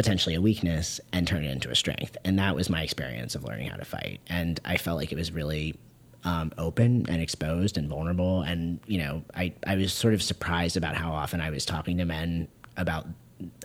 [0.01, 2.17] potentially a weakness and turn it into a strength.
[2.25, 4.19] And that was my experience of learning how to fight.
[4.29, 5.79] And I felt like it was really
[6.25, 8.41] um, open and exposed and vulnerable.
[8.41, 11.99] And you know, I I was sort of surprised about how often I was talking
[11.99, 12.49] to men
[12.79, 13.09] about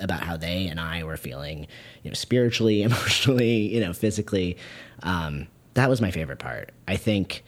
[0.01, 1.67] about how they and I were feeling,
[2.03, 4.57] you know, spiritually, emotionally, you know, physically.
[5.03, 6.71] Um, that was my favorite part.
[6.85, 7.45] I think,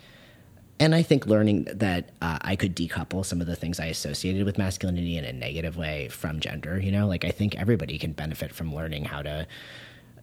[0.79, 4.45] and I think learning that uh, I could decouple some of the things I associated
[4.45, 6.79] with masculinity in a negative way from gender.
[6.79, 9.47] You know, like I think everybody can benefit from learning how to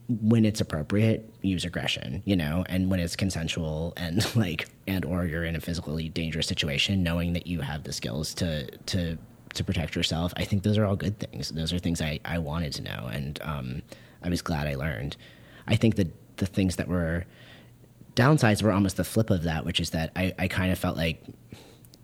[0.08, 2.64] when it's appropriate use aggression you know?
[2.68, 7.32] And when it's consensual and like and or you're in a physically dangerous situation knowing
[7.32, 9.16] that you have the skills to to
[9.54, 11.50] to protect yourself i think those are all good things.
[11.50, 13.82] Those are things i i wanted to know and um,
[14.22, 15.16] i was glad i learned.
[15.66, 17.24] I think that the things that were
[18.14, 20.96] downsides were almost the flip of that which is that i i kind of felt
[20.96, 21.22] like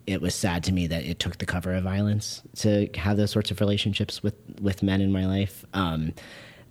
[0.07, 3.31] it was sad to me that it took the cover of violence to have those
[3.31, 6.13] sorts of relationships with with men in my life um,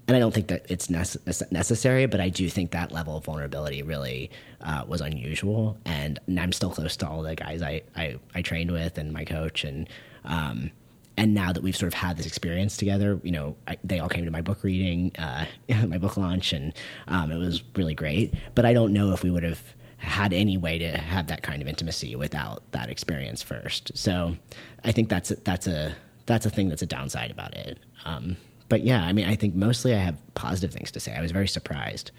[0.10, 3.26] and I don't think that it's nece- necessary, but I do think that level of
[3.26, 5.78] vulnerability really uh, was unusual.
[5.86, 9.24] And, I'm still close to all the guys I, I, I trained with and my
[9.24, 9.64] coach.
[9.64, 9.88] And,
[10.26, 10.72] um,
[11.20, 14.07] and now that we've sort of had this experience together, you know, I, they all
[14.07, 15.45] came to my book reading, uh,
[15.86, 16.74] my book launch, and
[17.09, 18.34] um, it was really great.
[18.55, 19.61] But I don't know if we would have
[19.97, 23.91] had any way to have that kind of intimacy without that experience first.
[23.97, 24.38] So
[24.86, 25.93] I think that's a, that's a
[26.26, 27.80] that's a thing that's a downside about it.
[28.05, 28.38] Um,
[28.70, 31.13] but yeah, I mean, I think mostly I have positive things to say.
[31.13, 32.11] I was very surprised.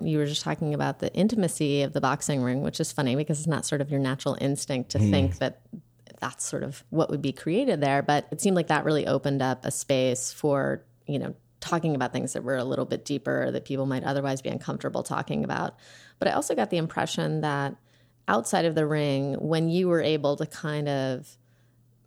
[0.00, 3.40] you were just talking about the intimacy of the boxing ring, which is funny because
[3.40, 5.10] it's not sort of your natural instinct to mm.
[5.10, 5.62] think that
[6.20, 8.02] that's sort of what would be created there.
[8.02, 12.12] But it seemed like that really opened up a space for, you know, talking about
[12.12, 15.74] things that were a little bit deeper that people might otherwise be uncomfortable talking about.
[16.18, 17.76] But I also got the impression that
[18.26, 21.36] outside of the ring, when you were able to kind of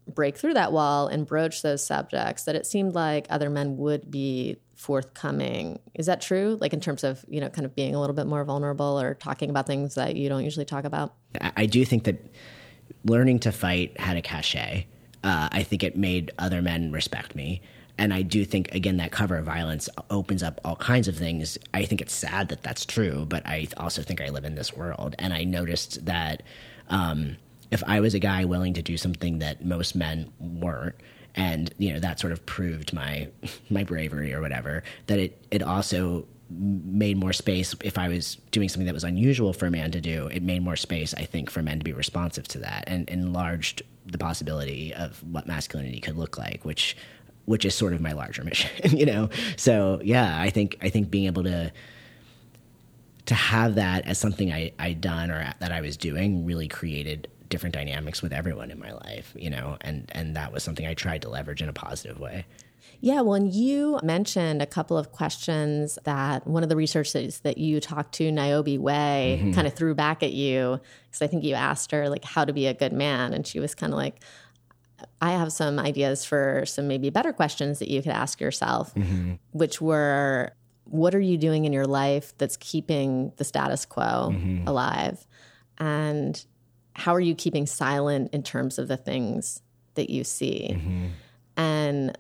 [0.08, 4.10] break through that wall and broach those subjects, that it seemed like other men would
[4.10, 5.80] be forthcoming.
[5.94, 6.58] Is that true?
[6.60, 9.14] Like in terms of, you know, kind of being a little bit more vulnerable or
[9.14, 11.14] talking about things that you don't usually talk about?
[11.40, 12.34] I do think that
[13.06, 14.86] learning to fight had a cachet.
[15.24, 17.62] Uh, I think it made other men respect me.
[17.98, 21.58] And I do think, again, that cover of violence opens up all kinds of things.
[21.74, 24.76] I think it's sad that that's true, but I also think I live in this
[24.76, 25.16] world.
[25.20, 26.42] And I noticed that
[26.90, 27.38] um,
[27.70, 30.96] if I was a guy willing to do something that most men weren't,
[31.36, 33.30] and you know that sort of proved my
[33.70, 36.26] my bravery or whatever, that it it also
[36.60, 40.02] made more space if I was doing something that was unusual for a man to
[40.02, 40.28] do.
[40.28, 43.84] It made more space, I think, for men to be responsive to that, and enlarged
[44.06, 46.96] the possibility of what masculinity could look like, which
[47.46, 49.30] which is sort of my larger mission, you know.
[49.58, 51.72] So yeah, I think I think being able to
[53.28, 57.28] to have that as something I I done or that I was doing really created
[57.50, 60.94] different dynamics with everyone in my life, you know, and and that was something I
[60.94, 62.46] tried to leverage in a positive way.
[63.02, 67.58] Yeah, well, and you mentioned a couple of questions that one of the researchers that
[67.58, 69.54] you talked to, Niobe Way, mm-hmm.
[69.54, 72.54] kind of threw back at you because I think you asked her like how to
[72.54, 74.22] be a good man, and she was kind of like,
[75.20, 79.34] I have some ideas for some maybe better questions that you could ask yourself, mm-hmm.
[79.52, 80.54] which were
[80.86, 84.68] what are you doing in your life that's keeping the status quo mm-hmm.
[84.68, 85.26] alive?
[85.78, 86.44] And
[86.94, 89.62] how are you keeping silent in terms of the things
[89.96, 90.72] that you see?
[90.74, 91.08] Mm-hmm.
[91.58, 92.18] And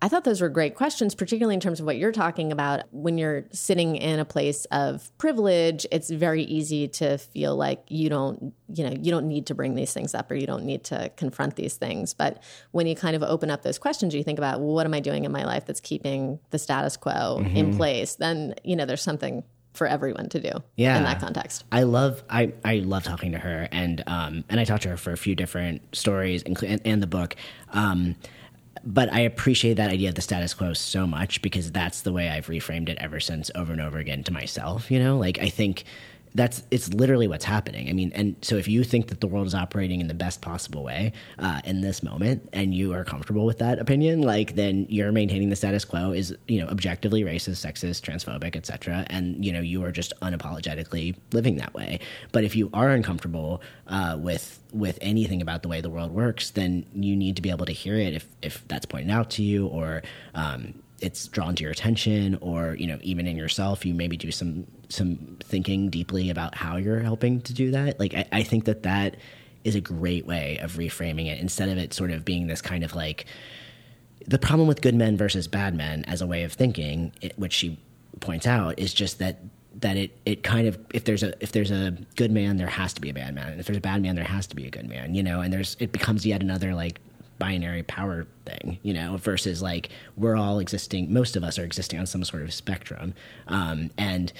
[0.00, 2.82] I thought those were great questions, particularly in terms of what you're talking about.
[2.92, 8.08] When you're sitting in a place of privilege, it's very easy to feel like you
[8.08, 10.84] don't, you know, you don't need to bring these things up or you don't need
[10.84, 12.14] to confront these things.
[12.14, 14.94] But when you kind of open up those questions, you think about well, what am
[14.94, 17.56] I doing in my life that's keeping the status quo mm-hmm.
[17.56, 18.14] in place?
[18.14, 19.42] Then you know, there's something
[19.74, 20.96] for everyone to do yeah.
[20.96, 21.64] in that context.
[21.70, 24.96] I love I, I love talking to her and um and I talked to her
[24.96, 27.34] for a few different stories and, and the book.
[27.72, 28.16] Um
[28.84, 32.28] but I appreciate that idea of the status quo so much because that's the way
[32.28, 35.16] I've reframed it ever since over and over again to myself, you know?
[35.16, 35.84] Like I think
[36.34, 37.88] that's it's literally what's happening.
[37.88, 40.40] I mean, and so if you think that the world is operating in the best
[40.40, 44.86] possible way uh, in this moment, and you are comfortable with that opinion, like then
[44.88, 49.06] you're maintaining the status quo is you know objectively racist, sexist, transphobic, etc.
[49.08, 52.00] And you know you are just unapologetically living that way.
[52.32, 56.50] But if you are uncomfortable uh, with with anything about the way the world works,
[56.50, 59.42] then you need to be able to hear it if if that's pointed out to
[59.42, 60.02] you or
[60.34, 64.30] um, it's drawn to your attention or you know even in yourself you maybe do
[64.30, 67.98] some some thinking deeply about how you're helping to do that.
[68.00, 69.16] Like I, I, think that that
[69.64, 72.82] is a great way of reframing it instead of it sort of being this kind
[72.82, 73.26] of like
[74.26, 77.52] the problem with good men versus bad men as a way of thinking it, which
[77.52, 77.78] she
[78.20, 79.40] points out is just that
[79.74, 82.92] that it it kind of if there's a if there's a good man there has
[82.94, 83.52] to be a bad man.
[83.52, 85.40] And if there's a bad man there has to be a good man you know?
[85.40, 86.98] And there's it becomes yet another like
[87.38, 91.98] binary power thing, you know, versus like we're all existing, most of us are existing
[91.98, 93.14] on some sort of spectrum.
[93.46, 94.32] Um, and,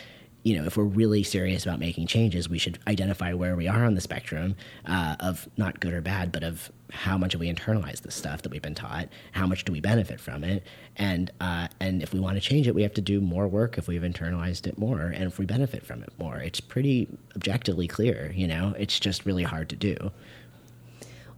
[0.49, 3.85] you know, if we're really serious about making changes, we should identify where we are
[3.85, 8.01] on the spectrum uh, of not good or bad, but of how much we internalized
[8.01, 11.69] the stuff that we've been taught, how much do we benefit from it, and uh,
[11.81, 14.01] and if we want to change it, we have to do more work if we've
[14.01, 16.39] internalized it more, and if we benefit from it more.
[16.39, 18.75] It's pretty objectively clear, you know.
[18.79, 20.11] It's just really hard to do.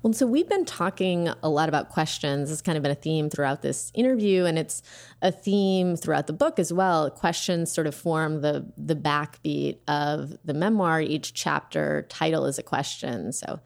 [0.02, 2.50] Well, so we've been talking a lot about questions.
[2.50, 4.82] It's kind of been a theme throughout this interview, and it's
[5.20, 7.10] a theme throughout the book as well.
[7.10, 11.02] Questions sort of form the the backbeat of the memoir.
[11.02, 13.32] Each chapter title is a question.
[13.32, 13.60] So,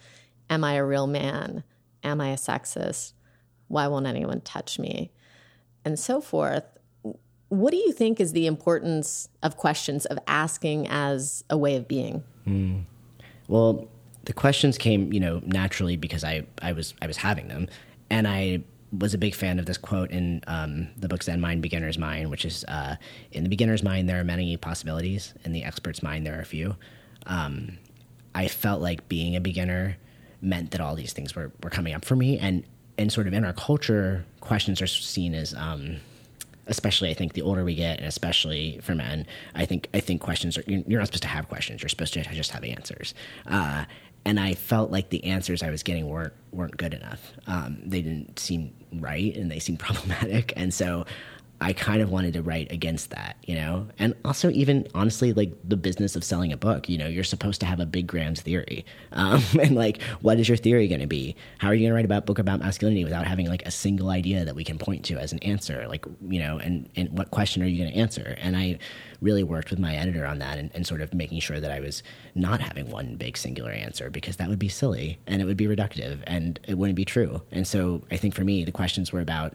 [0.50, 1.62] am I a real man?
[2.02, 3.12] Am I a sexist?
[3.68, 5.12] Why won't anyone touch me?
[5.84, 6.64] And so forth.
[7.48, 11.86] What do you think is the importance of questions of asking as a way of
[11.86, 12.24] being?
[12.48, 12.84] Mm.
[13.46, 13.88] Well,
[14.24, 17.68] the questions came, you know, naturally because I, I was I was having them,
[18.10, 18.62] and I
[18.98, 22.30] was a big fan of this quote in um, the book Zen Mind, Beginner's Mind,
[22.30, 22.96] which is uh,
[23.32, 26.46] in the beginner's mind there are many possibilities, in the expert's mind there are a
[26.46, 26.76] few.
[27.26, 27.78] Um,
[28.34, 29.96] I felt like being a beginner
[30.40, 32.64] meant that all these things were, were coming up for me, and
[32.96, 35.96] and sort of in our culture, questions are seen as um,
[36.66, 40.20] especially I think the older we get, and especially for men, I think I think
[40.20, 41.82] questions are you're not supposed to have questions.
[41.82, 43.14] You're supposed to just have answers.
[43.46, 43.84] Uh,
[44.24, 47.32] and I felt like the answers I was getting weren't weren't good enough.
[47.46, 50.52] Um, they didn't seem right, and they seemed problematic.
[50.56, 51.04] And so,
[51.60, 53.88] I kind of wanted to write against that, you know?
[53.98, 57.60] And also, even honestly, like the business of selling a book, you know, you're supposed
[57.60, 58.84] to have a big grand theory.
[59.14, 61.36] Um, and like, what is your theory going to be?
[61.58, 64.10] How are you going to write about book about masculinity without having like a single
[64.10, 65.86] idea that we can point to as an answer?
[65.86, 68.36] Like, you know, and, and what question are you going to answer?
[68.40, 68.78] And I
[69.20, 71.78] really worked with my editor on that and, and sort of making sure that I
[71.78, 72.02] was
[72.34, 75.66] not having one big singular answer because that would be silly and it would be
[75.66, 77.40] reductive and it wouldn't be true.
[77.52, 79.54] And so I think for me, the questions were about,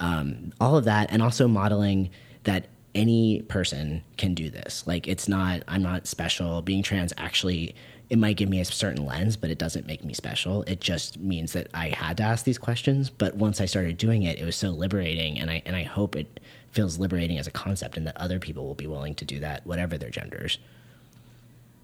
[0.00, 2.10] um, all of that, and also modeling
[2.44, 4.84] that any person can do this.
[4.86, 6.62] Like it's not, I'm not special.
[6.62, 7.74] Being trans actually,
[8.08, 10.62] it might give me a certain lens, but it doesn't make me special.
[10.64, 13.08] It just means that I had to ask these questions.
[13.08, 16.16] But once I started doing it, it was so liberating, and I and I hope
[16.16, 16.40] it
[16.72, 19.64] feels liberating as a concept, and that other people will be willing to do that,
[19.66, 20.58] whatever their genders.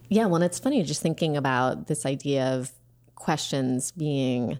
[0.08, 2.72] Yeah, well, it's funny just thinking about this idea of
[3.14, 4.58] questions being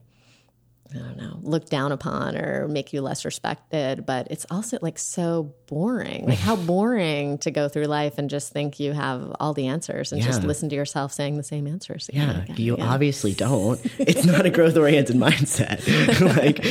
[0.95, 4.99] I don't know, look down upon or make you less respected, but it's also like
[4.99, 6.27] so boring.
[6.27, 10.13] Like how boring to go through life and just think you have all the answers
[10.13, 10.27] and yeah.
[10.27, 12.09] just listen to yourself saying the same answers.
[12.09, 13.81] Again, yeah, again, you obviously don't.
[13.99, 15.81] It's not a growth oriented mindset.
[16.37, 16.65] like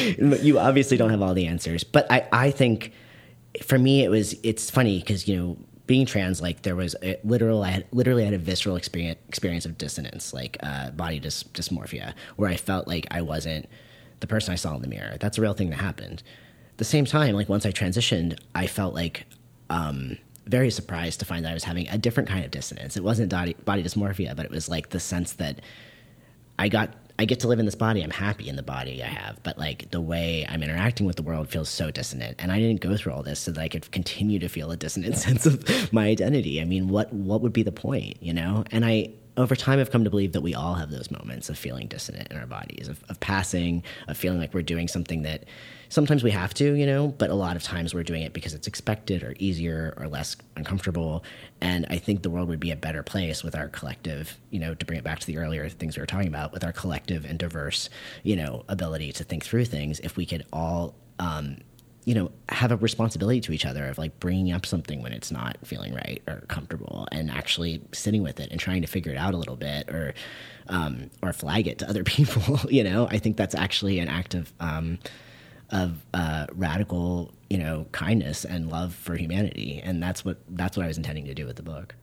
[0.43, 1.83] you obviously don't have all the answers.
[1.83, 2.93] But I, I think
[3.63, 5.57] for me it was it's funny because you know
[5.87, 9.65] being trans, like there was a literal, I had literally had a visceral experience experience
[9.65, 13.67] of dissonance, like uh, body dys- dysmorphia, where I felt like I wasn't
[14.27, 15.17] the person I saw in the mirror.
[15.19, 16.23] That's a real thing that happened.
[16.71, 19.25] At the same time, like once I transitioned, I felt like
[19.69, 22.97] um, very surprised to find that I was having a different kind of dissonance.
[22.97, 25.61] It wasn't body, body dysmorphia, but it was like the sense that
[26.59, 28.01] I got I get to live in this body.
[28.01, 31.23] I'm happy in the body I have, but like the way I'm interacting with the
[31.23, 32.35] world feels so dissonant.
[32.39, 34.75] And I didn't go through all this so that I could continue to feel a
[34.75, 36.59] dissonant sense of my identity.
[36.59, 38.65] I mean, what what would be the point, you know?
[38.71, 41.57] And I over time I've come to believe that we all have those moments of
[41.57, 45.45] feeling dissonant in our bodies, of, of passing, of feeling like we're doing something that
[45.89, 48.53] sometimes we have to, you know, but a lot of times we're doing it because
[48.53, 51.23] it's expected or easier or less uncomfortable.
[51.61, 54.73] And I think the world would be a better place with our collective, you know,
[54.73, 57.25] to bring it back to the earlier things we were talking about, with our collective
[57.25, 57.89] and diverse,
[58.23, 61.57] you know, ability to think through things, if we could all um,
[62.05, 65.31] you know have a responsibility to each other of like bringing up something when it's
[65.31, 69.17] not feeling right or comfortable and actually sitting with it and trying to figure it
[69.17, 70.13] out a little bit or
[70.67, 73.07] um, or flag it to other people you know?
[73.09, 74.99] I think that's actually an act of um,
[75.71, 79.81] of uh, radical you know kindness and love for humanity.
[79.83, 81.95] And that's what that's what i was intending to do with the book.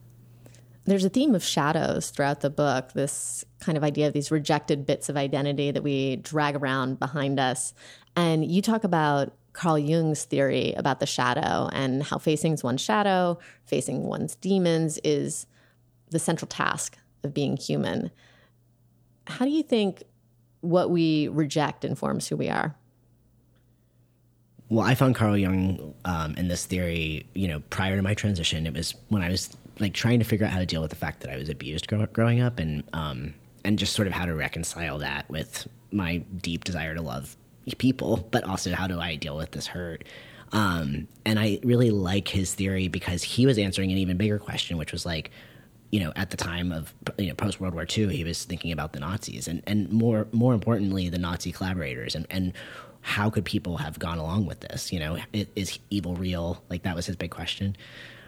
[0.85, 4.85] There's a theme of shadows throughout the book this kind of idea of these rejected
[4.85, 7.73] bits of identity that we drag around behind us.
[8.17, 13.39] And you talk about Carl Jung's theory about the shadow and how facing one's shadow,
[13.65, 15.45] facing one's demons is
[16.09, 18.11] the central task of being human.
[19.27, 20.03] How do you think
[20.61, 22.75] what we reject informs who we are?
[24.69, 28.65] Well, I found Carl Jung um, in this theory, you know, prior to my transition.
[28.65, 30.95] It was when I was like trying to figure out how to deal with the
[30.95, 33.33] fact that I was abused grow- growing up, and um,
[33.63, 37.35] and just sort of how to reconcile that with my deep desire to love
[37.77, 40.03] people, but also how do I deal with this hurt?
[40.51, 44.77] Um, and I really like his theory because he was answering an even bigger question,
[44.77, 45.31] which was like,
[45.91, 48.71] you know, at the time of you know post World War II, he was thinking
[48.71, 52.53] about the Nazis and and more more importantly, the Nazi collaborators and and
[53.01, 54.91] how could people have gone along with this?
[54.91, 56.63] You know, is evil real?
[56.69, 57.75] Like that was his big question.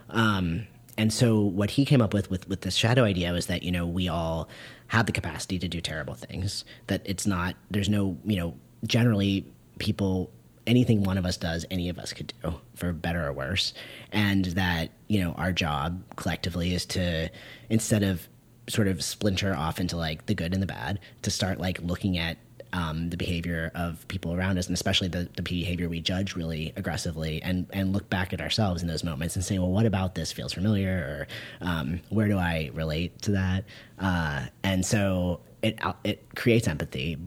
[0.10, 0.68] Um,
[0.98, 3.72] and so what he came up with with with this shadow idea was that you
[3.72, 4.48] know we all
[4.88, 6.66] have the capacity to do terrible things.
[6.88, 8.56] That it's not there's no you know
[8.86, 9.46] generally
[9.80, 10.32] people
[10.68, 13.74] anything one of us does any of us could do for better or worse.
[14.12, 17.30] And that you know our job collectively is to
[17.70, 18.28] instead of
[18.68, 22.18] sort of splinter off into like the good and the bad to start like looking
[22.18, 22.38] at
[22.74, 26.74] um, the behavior of people around us and especially the, the behavior we judge really
[26.76, 30.16] aggressively and and look back at ourselves in those moments and say well what about
[30.16, 31.28] this feels familiar?
[31.62, 33.66] or um, where do i relate to that?
[34.00, 37.18] Uh, and so it it creates empathy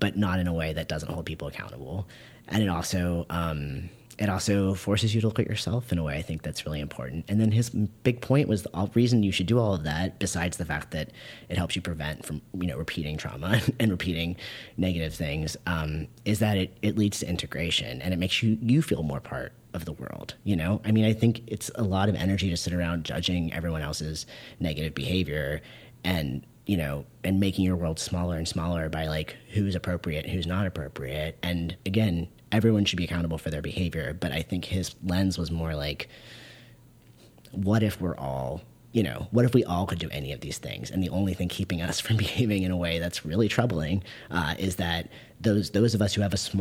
[0.00, 2.08] but not in a way that doesn't hold people accountable.
[2.48, 6.16] And it also um, it also forces you to look at yourself in a way
[6.16, 7.24] I think that's really important.
[7.28, 10.56] And then his big point was the reason you should do all of that, besides
[10.56, 11.10] the fact that
[11.48, 14.36] it helps you prevent from you know repeating trauma and repeating
[14.76, 18.82] negative things, um, is that it, it leads to integration and it makes you you
[18.82, 20.34] feel more part of the world.
[20.44, 23.52] You know, I mean, I think it's a lot of energy to sit around judging
[23.52, 24.26] everyone else's
[24.58, 25.60] negative behavior
[26.04, 30.46] and you know, and making your world smaller and smaller by like who's appropriate, who's
[30.46, 31.38] not appropriate.
[31.42, 34.12] And again, everyone should be accountable for their behavior.
[34.12, 36.10] But I think his lens was more like,
[37.52, 38.60] what if we're all,
[38.92, 40.90] you know, what if we all could do any of these things?
[40.90, 44.54] And the only thing keeping us from behaving in a way that's really troubling uh,
[44.58, 45.08] is that
[45.40, 46.60] those those of us who have a, sm-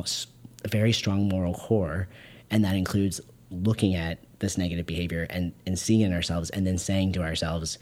[0.63, 2.07] a very strong moral core,
[2.49, 3.19] and that includes
[3.51, 7.21] looking at this negative behavior and, and seeing it in ourselves and then saying to
[7.21, 7.77] ourselves,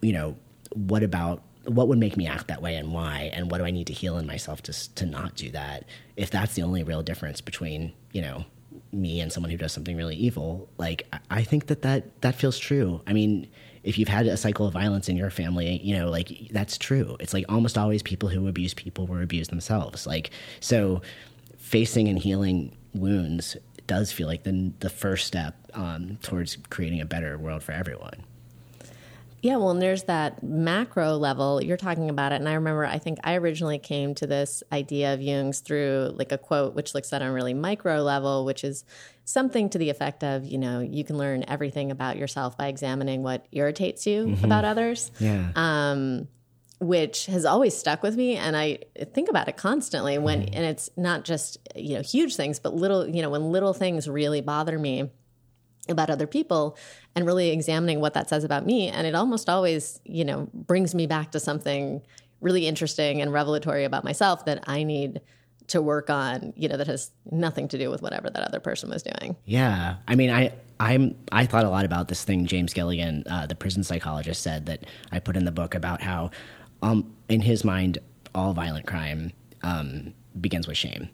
[0.00, 0.36] you know,
[0.74, 3.70] what about what would make me act that way and why and what do I
[3.70, 5.84] need to heal in myself to to not do that?
[6.16, 8.44] If that's the only real difference between, you know,
[8.92, 12.58] me and someone who does something really evil, like I think that that that feels
[12.58, 13.00] true.
[13.06, 13.48] I mean,
[13.82, 17.16] if you've had a cycle of violence in your family, you know, like that's true.
[17.20, 20.06] It's like almost always people who abuse people were abused themselves.
[20.06, 21.02] Like so
[21.58, 23.56] facing and healing wounds
[23.86, 28.24] does feel like the the first step um, towards creating a better world for everyone.
[29.44, 31.62] Yeah, well, and there's that macro level.
[31.62, 32.36] You're talking about it.
[32.36, 36.32] And I remember, I think I originally came to this idea of Jung's through like
[36.32, 38.86] a quote, which looks at on a really micro level, which is
[39.26, 43.22] something to the effect of, you know, you can learn everything about yourself by examining
[43.22, 44.46] what irritates you mm-hmm.
[44.46, 45.12] about others.
[45.18, 45.50] Yeah.
[45.54, 46.28] Um,
[46.78, 48.76] which has always stuck with me and i
[49.14, 53.08] think about it constantly when and it's not just you know huge things but little
[53.08, 55.08] you know when little things really bother me
[55.88, 56.76] about other people
[57.14, 58.88] and really examining what that says about me.
[58.88, 62.02] And it almost always you know brings me back to something
[62.40, 65.20] really interesting and revelatory about myself that i need
[65.66, 68.90] to work on you know that has nothing to do with whatever that other person
[68.90, 69.34] was doing.
[69.46, 69.96] Yeah.
[70.06, 73.54] I mean i i'm i thought a lot about this thing james gilligan uh, the
[73.54, 76.30] prison psychologist said that i put in the book about how
[76.82, 77.98] um, in his mind
[78.34, 79.32] all violent crime
[79.62, 81.08] um, begins with shame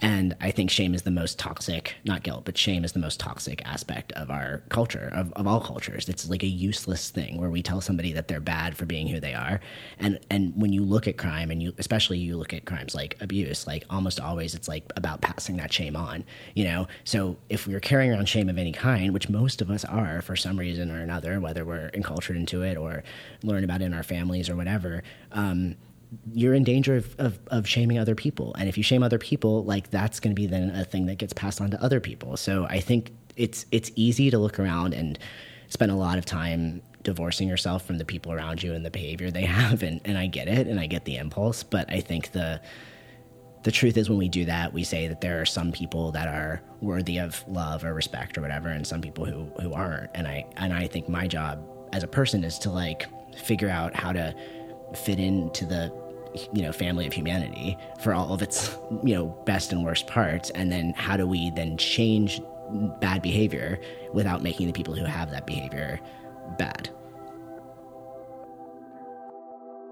[0.00, 3.18] and I think shame is the most toxic, not guilt, but shame is the most
[3.18, 6.08] toxic aspect of our culture, of, of all cultures.
[6.08, 9.20] It's like a useless thing where we tell somebody that they're bad for being who
[9.20, 9.58] they are.
[9.98, 13.16] And and when you look at crime and you especially you look at crimes like
[13.20, 16.24] abuse, like almost always it's like about passing that shame on.
[16.54, 16.88] You know?
[17.04, 20.36] So if we're carrying around shame of any kind, which most of us are for
[20.36, 23.02] some reason or another, whether we're enculturated into it or
[23.42, 25.76] learn about it in our families or whatever, um,
[26.32, 28.54] you're in danger of, of, of, shaming other people.
[28.58, 31.18] And if you shame other people, like that's going to be then a thing that
[31.18, 32.36] gets passed on to other people.
[32.36, 35.18] So I think it's it's easy to look around and
[35.68, 39.30] spend a lot of time divorcing yourself from the people around you and the behavior
[39.30, 39.82] they have.
[39.82, 42.60] And, and I get it and I get the impulse, but I think the
[43.62, 46.28] the truth is when we do that, we say that there are some people that
[46.28, 50.08] are worthy of love or respect or whatever, and some people who who aren't.
[50.14, 53.94] And I and I think my job as a person is to like figure out
[53.94, 54.34] how to
[54.94, 55.92] fit into the
[56.52, 60.50] you know family of humanity for all of its you know best and worst parts.
[60.50, 62.40] And then how do we then change
[63.00, 63.78] bad behavior
[64.12, 66.00] without making the people who have that behavior
[66.58, 66.90] bad?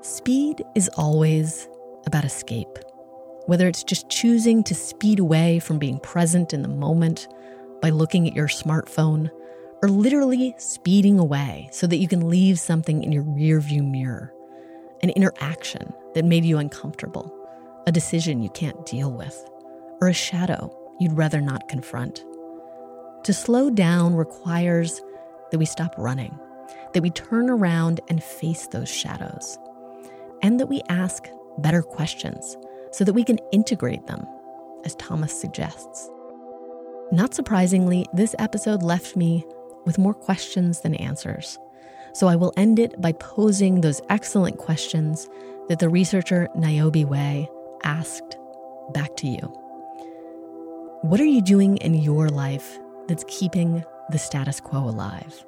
[0.03, 1.69] Speed is always
[2.07, 2.79] about escape.
[3.47, 7.29] Whether it's just choosing to speed away from being present in the moment
[7.81, 9.31] by looking at your smartphone
[9.83, 14.34] or literally speeding away so that you can leave something in your rearview mirror
[15.05, 17.31] an interaction that made you uncomfortable,
[17.87, 19.49] a decision you can't deal with,
[20.01, 22.25] or a shadow you'd rather not confront.
[23.25, 25.03] To slow down requires
[25.51, 26.37] that we stop running,
[26.95, 29.59] that we turn around and face those shadows,
[30.43, 31.29] and that we ask
[31.59, 32.57] better questions
[32.91, 34.27] so that we can integrate them,
[34.87, 36.09] as Thomas suggests.
[37.13, 39.45] Not surprisingly, this episode left me
[39.85, 41.59] with more questions than answers.
[42.15, 45.29] So I will end it by posing those excellent questions
[45.69, 47.49] that the researcher Niobe Way
[47.83, 48.37] asked
[48.93, 49.41] back to you.
[51.03, 55.45] What are you doing in your life that's keeping the status quo alive?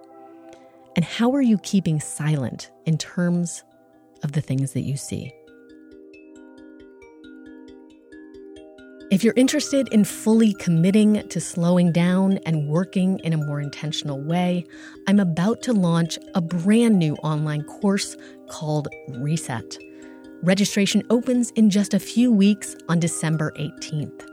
[0.96, 3.62] And how are you keeping silent in terms
[4.24, 5.32] of the things that you see?
[9.09, 14.20] If you're interested in fully committing to slowing down and working in a more intentional
[14.20, 14.66] way,
[15.07, 18.16] I'm about to launch a brand new online course
[18.48, 19.78] called Reset.
[20.42, 24.26] Registration opens in just a few weeks on December 18th.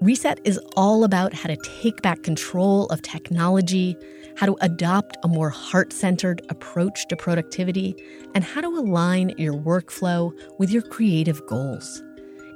[0.00, 3.96] Reset is all about how to take back control of technology,
[4.36, 7.96] how to adopt a more heart centered approach to productivity,
[8.36, 10.30] and how to align your workflow
[10.60, 12.04] with your creative goals.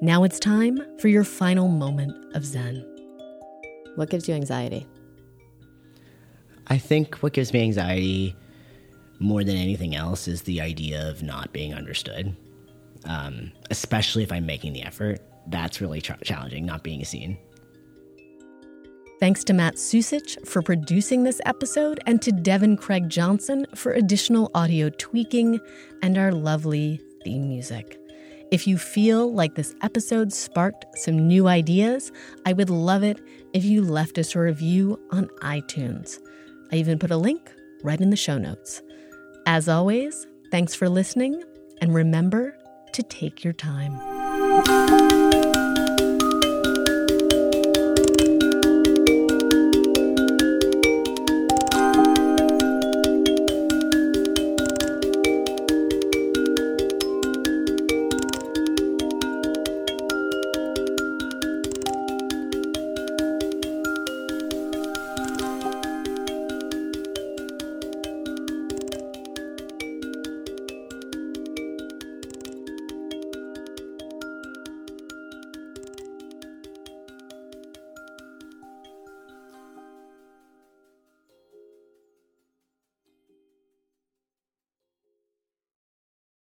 [0.00, 2.84] now it's time for your final moment of Zen.
[3.96, 4.86] What gives you anxiety?
[6.68, 8.36] I think what gives me anxiety
[9.18, 12.36] more than anything else is the idea of not being understood,
[13.04, 15.20] um, especially if I'm making the effort.
[15.46, 17.38] That's really ch- challenging, not being seen.
[19.20, 24.50] Thanks to Matt Susich for producing this episode and to Devin Craig Johnson for additional
[24.54, 25.60] audio tweaking
[26.02, 27.98] and our lovely theme music.
[28.50, 32.10] If you feel like this episode sparked some new ideas,
[32.46, 33.20] I would love it
[33.52, 36.18] if you left us a review on iTunes.
[36.72, 38.82] I even put a link right in the show notes.
[39.46, 41.42] As always, thanks for listening,
[41.80, 42.56] and remember
[42.92, 45.09] to take your time.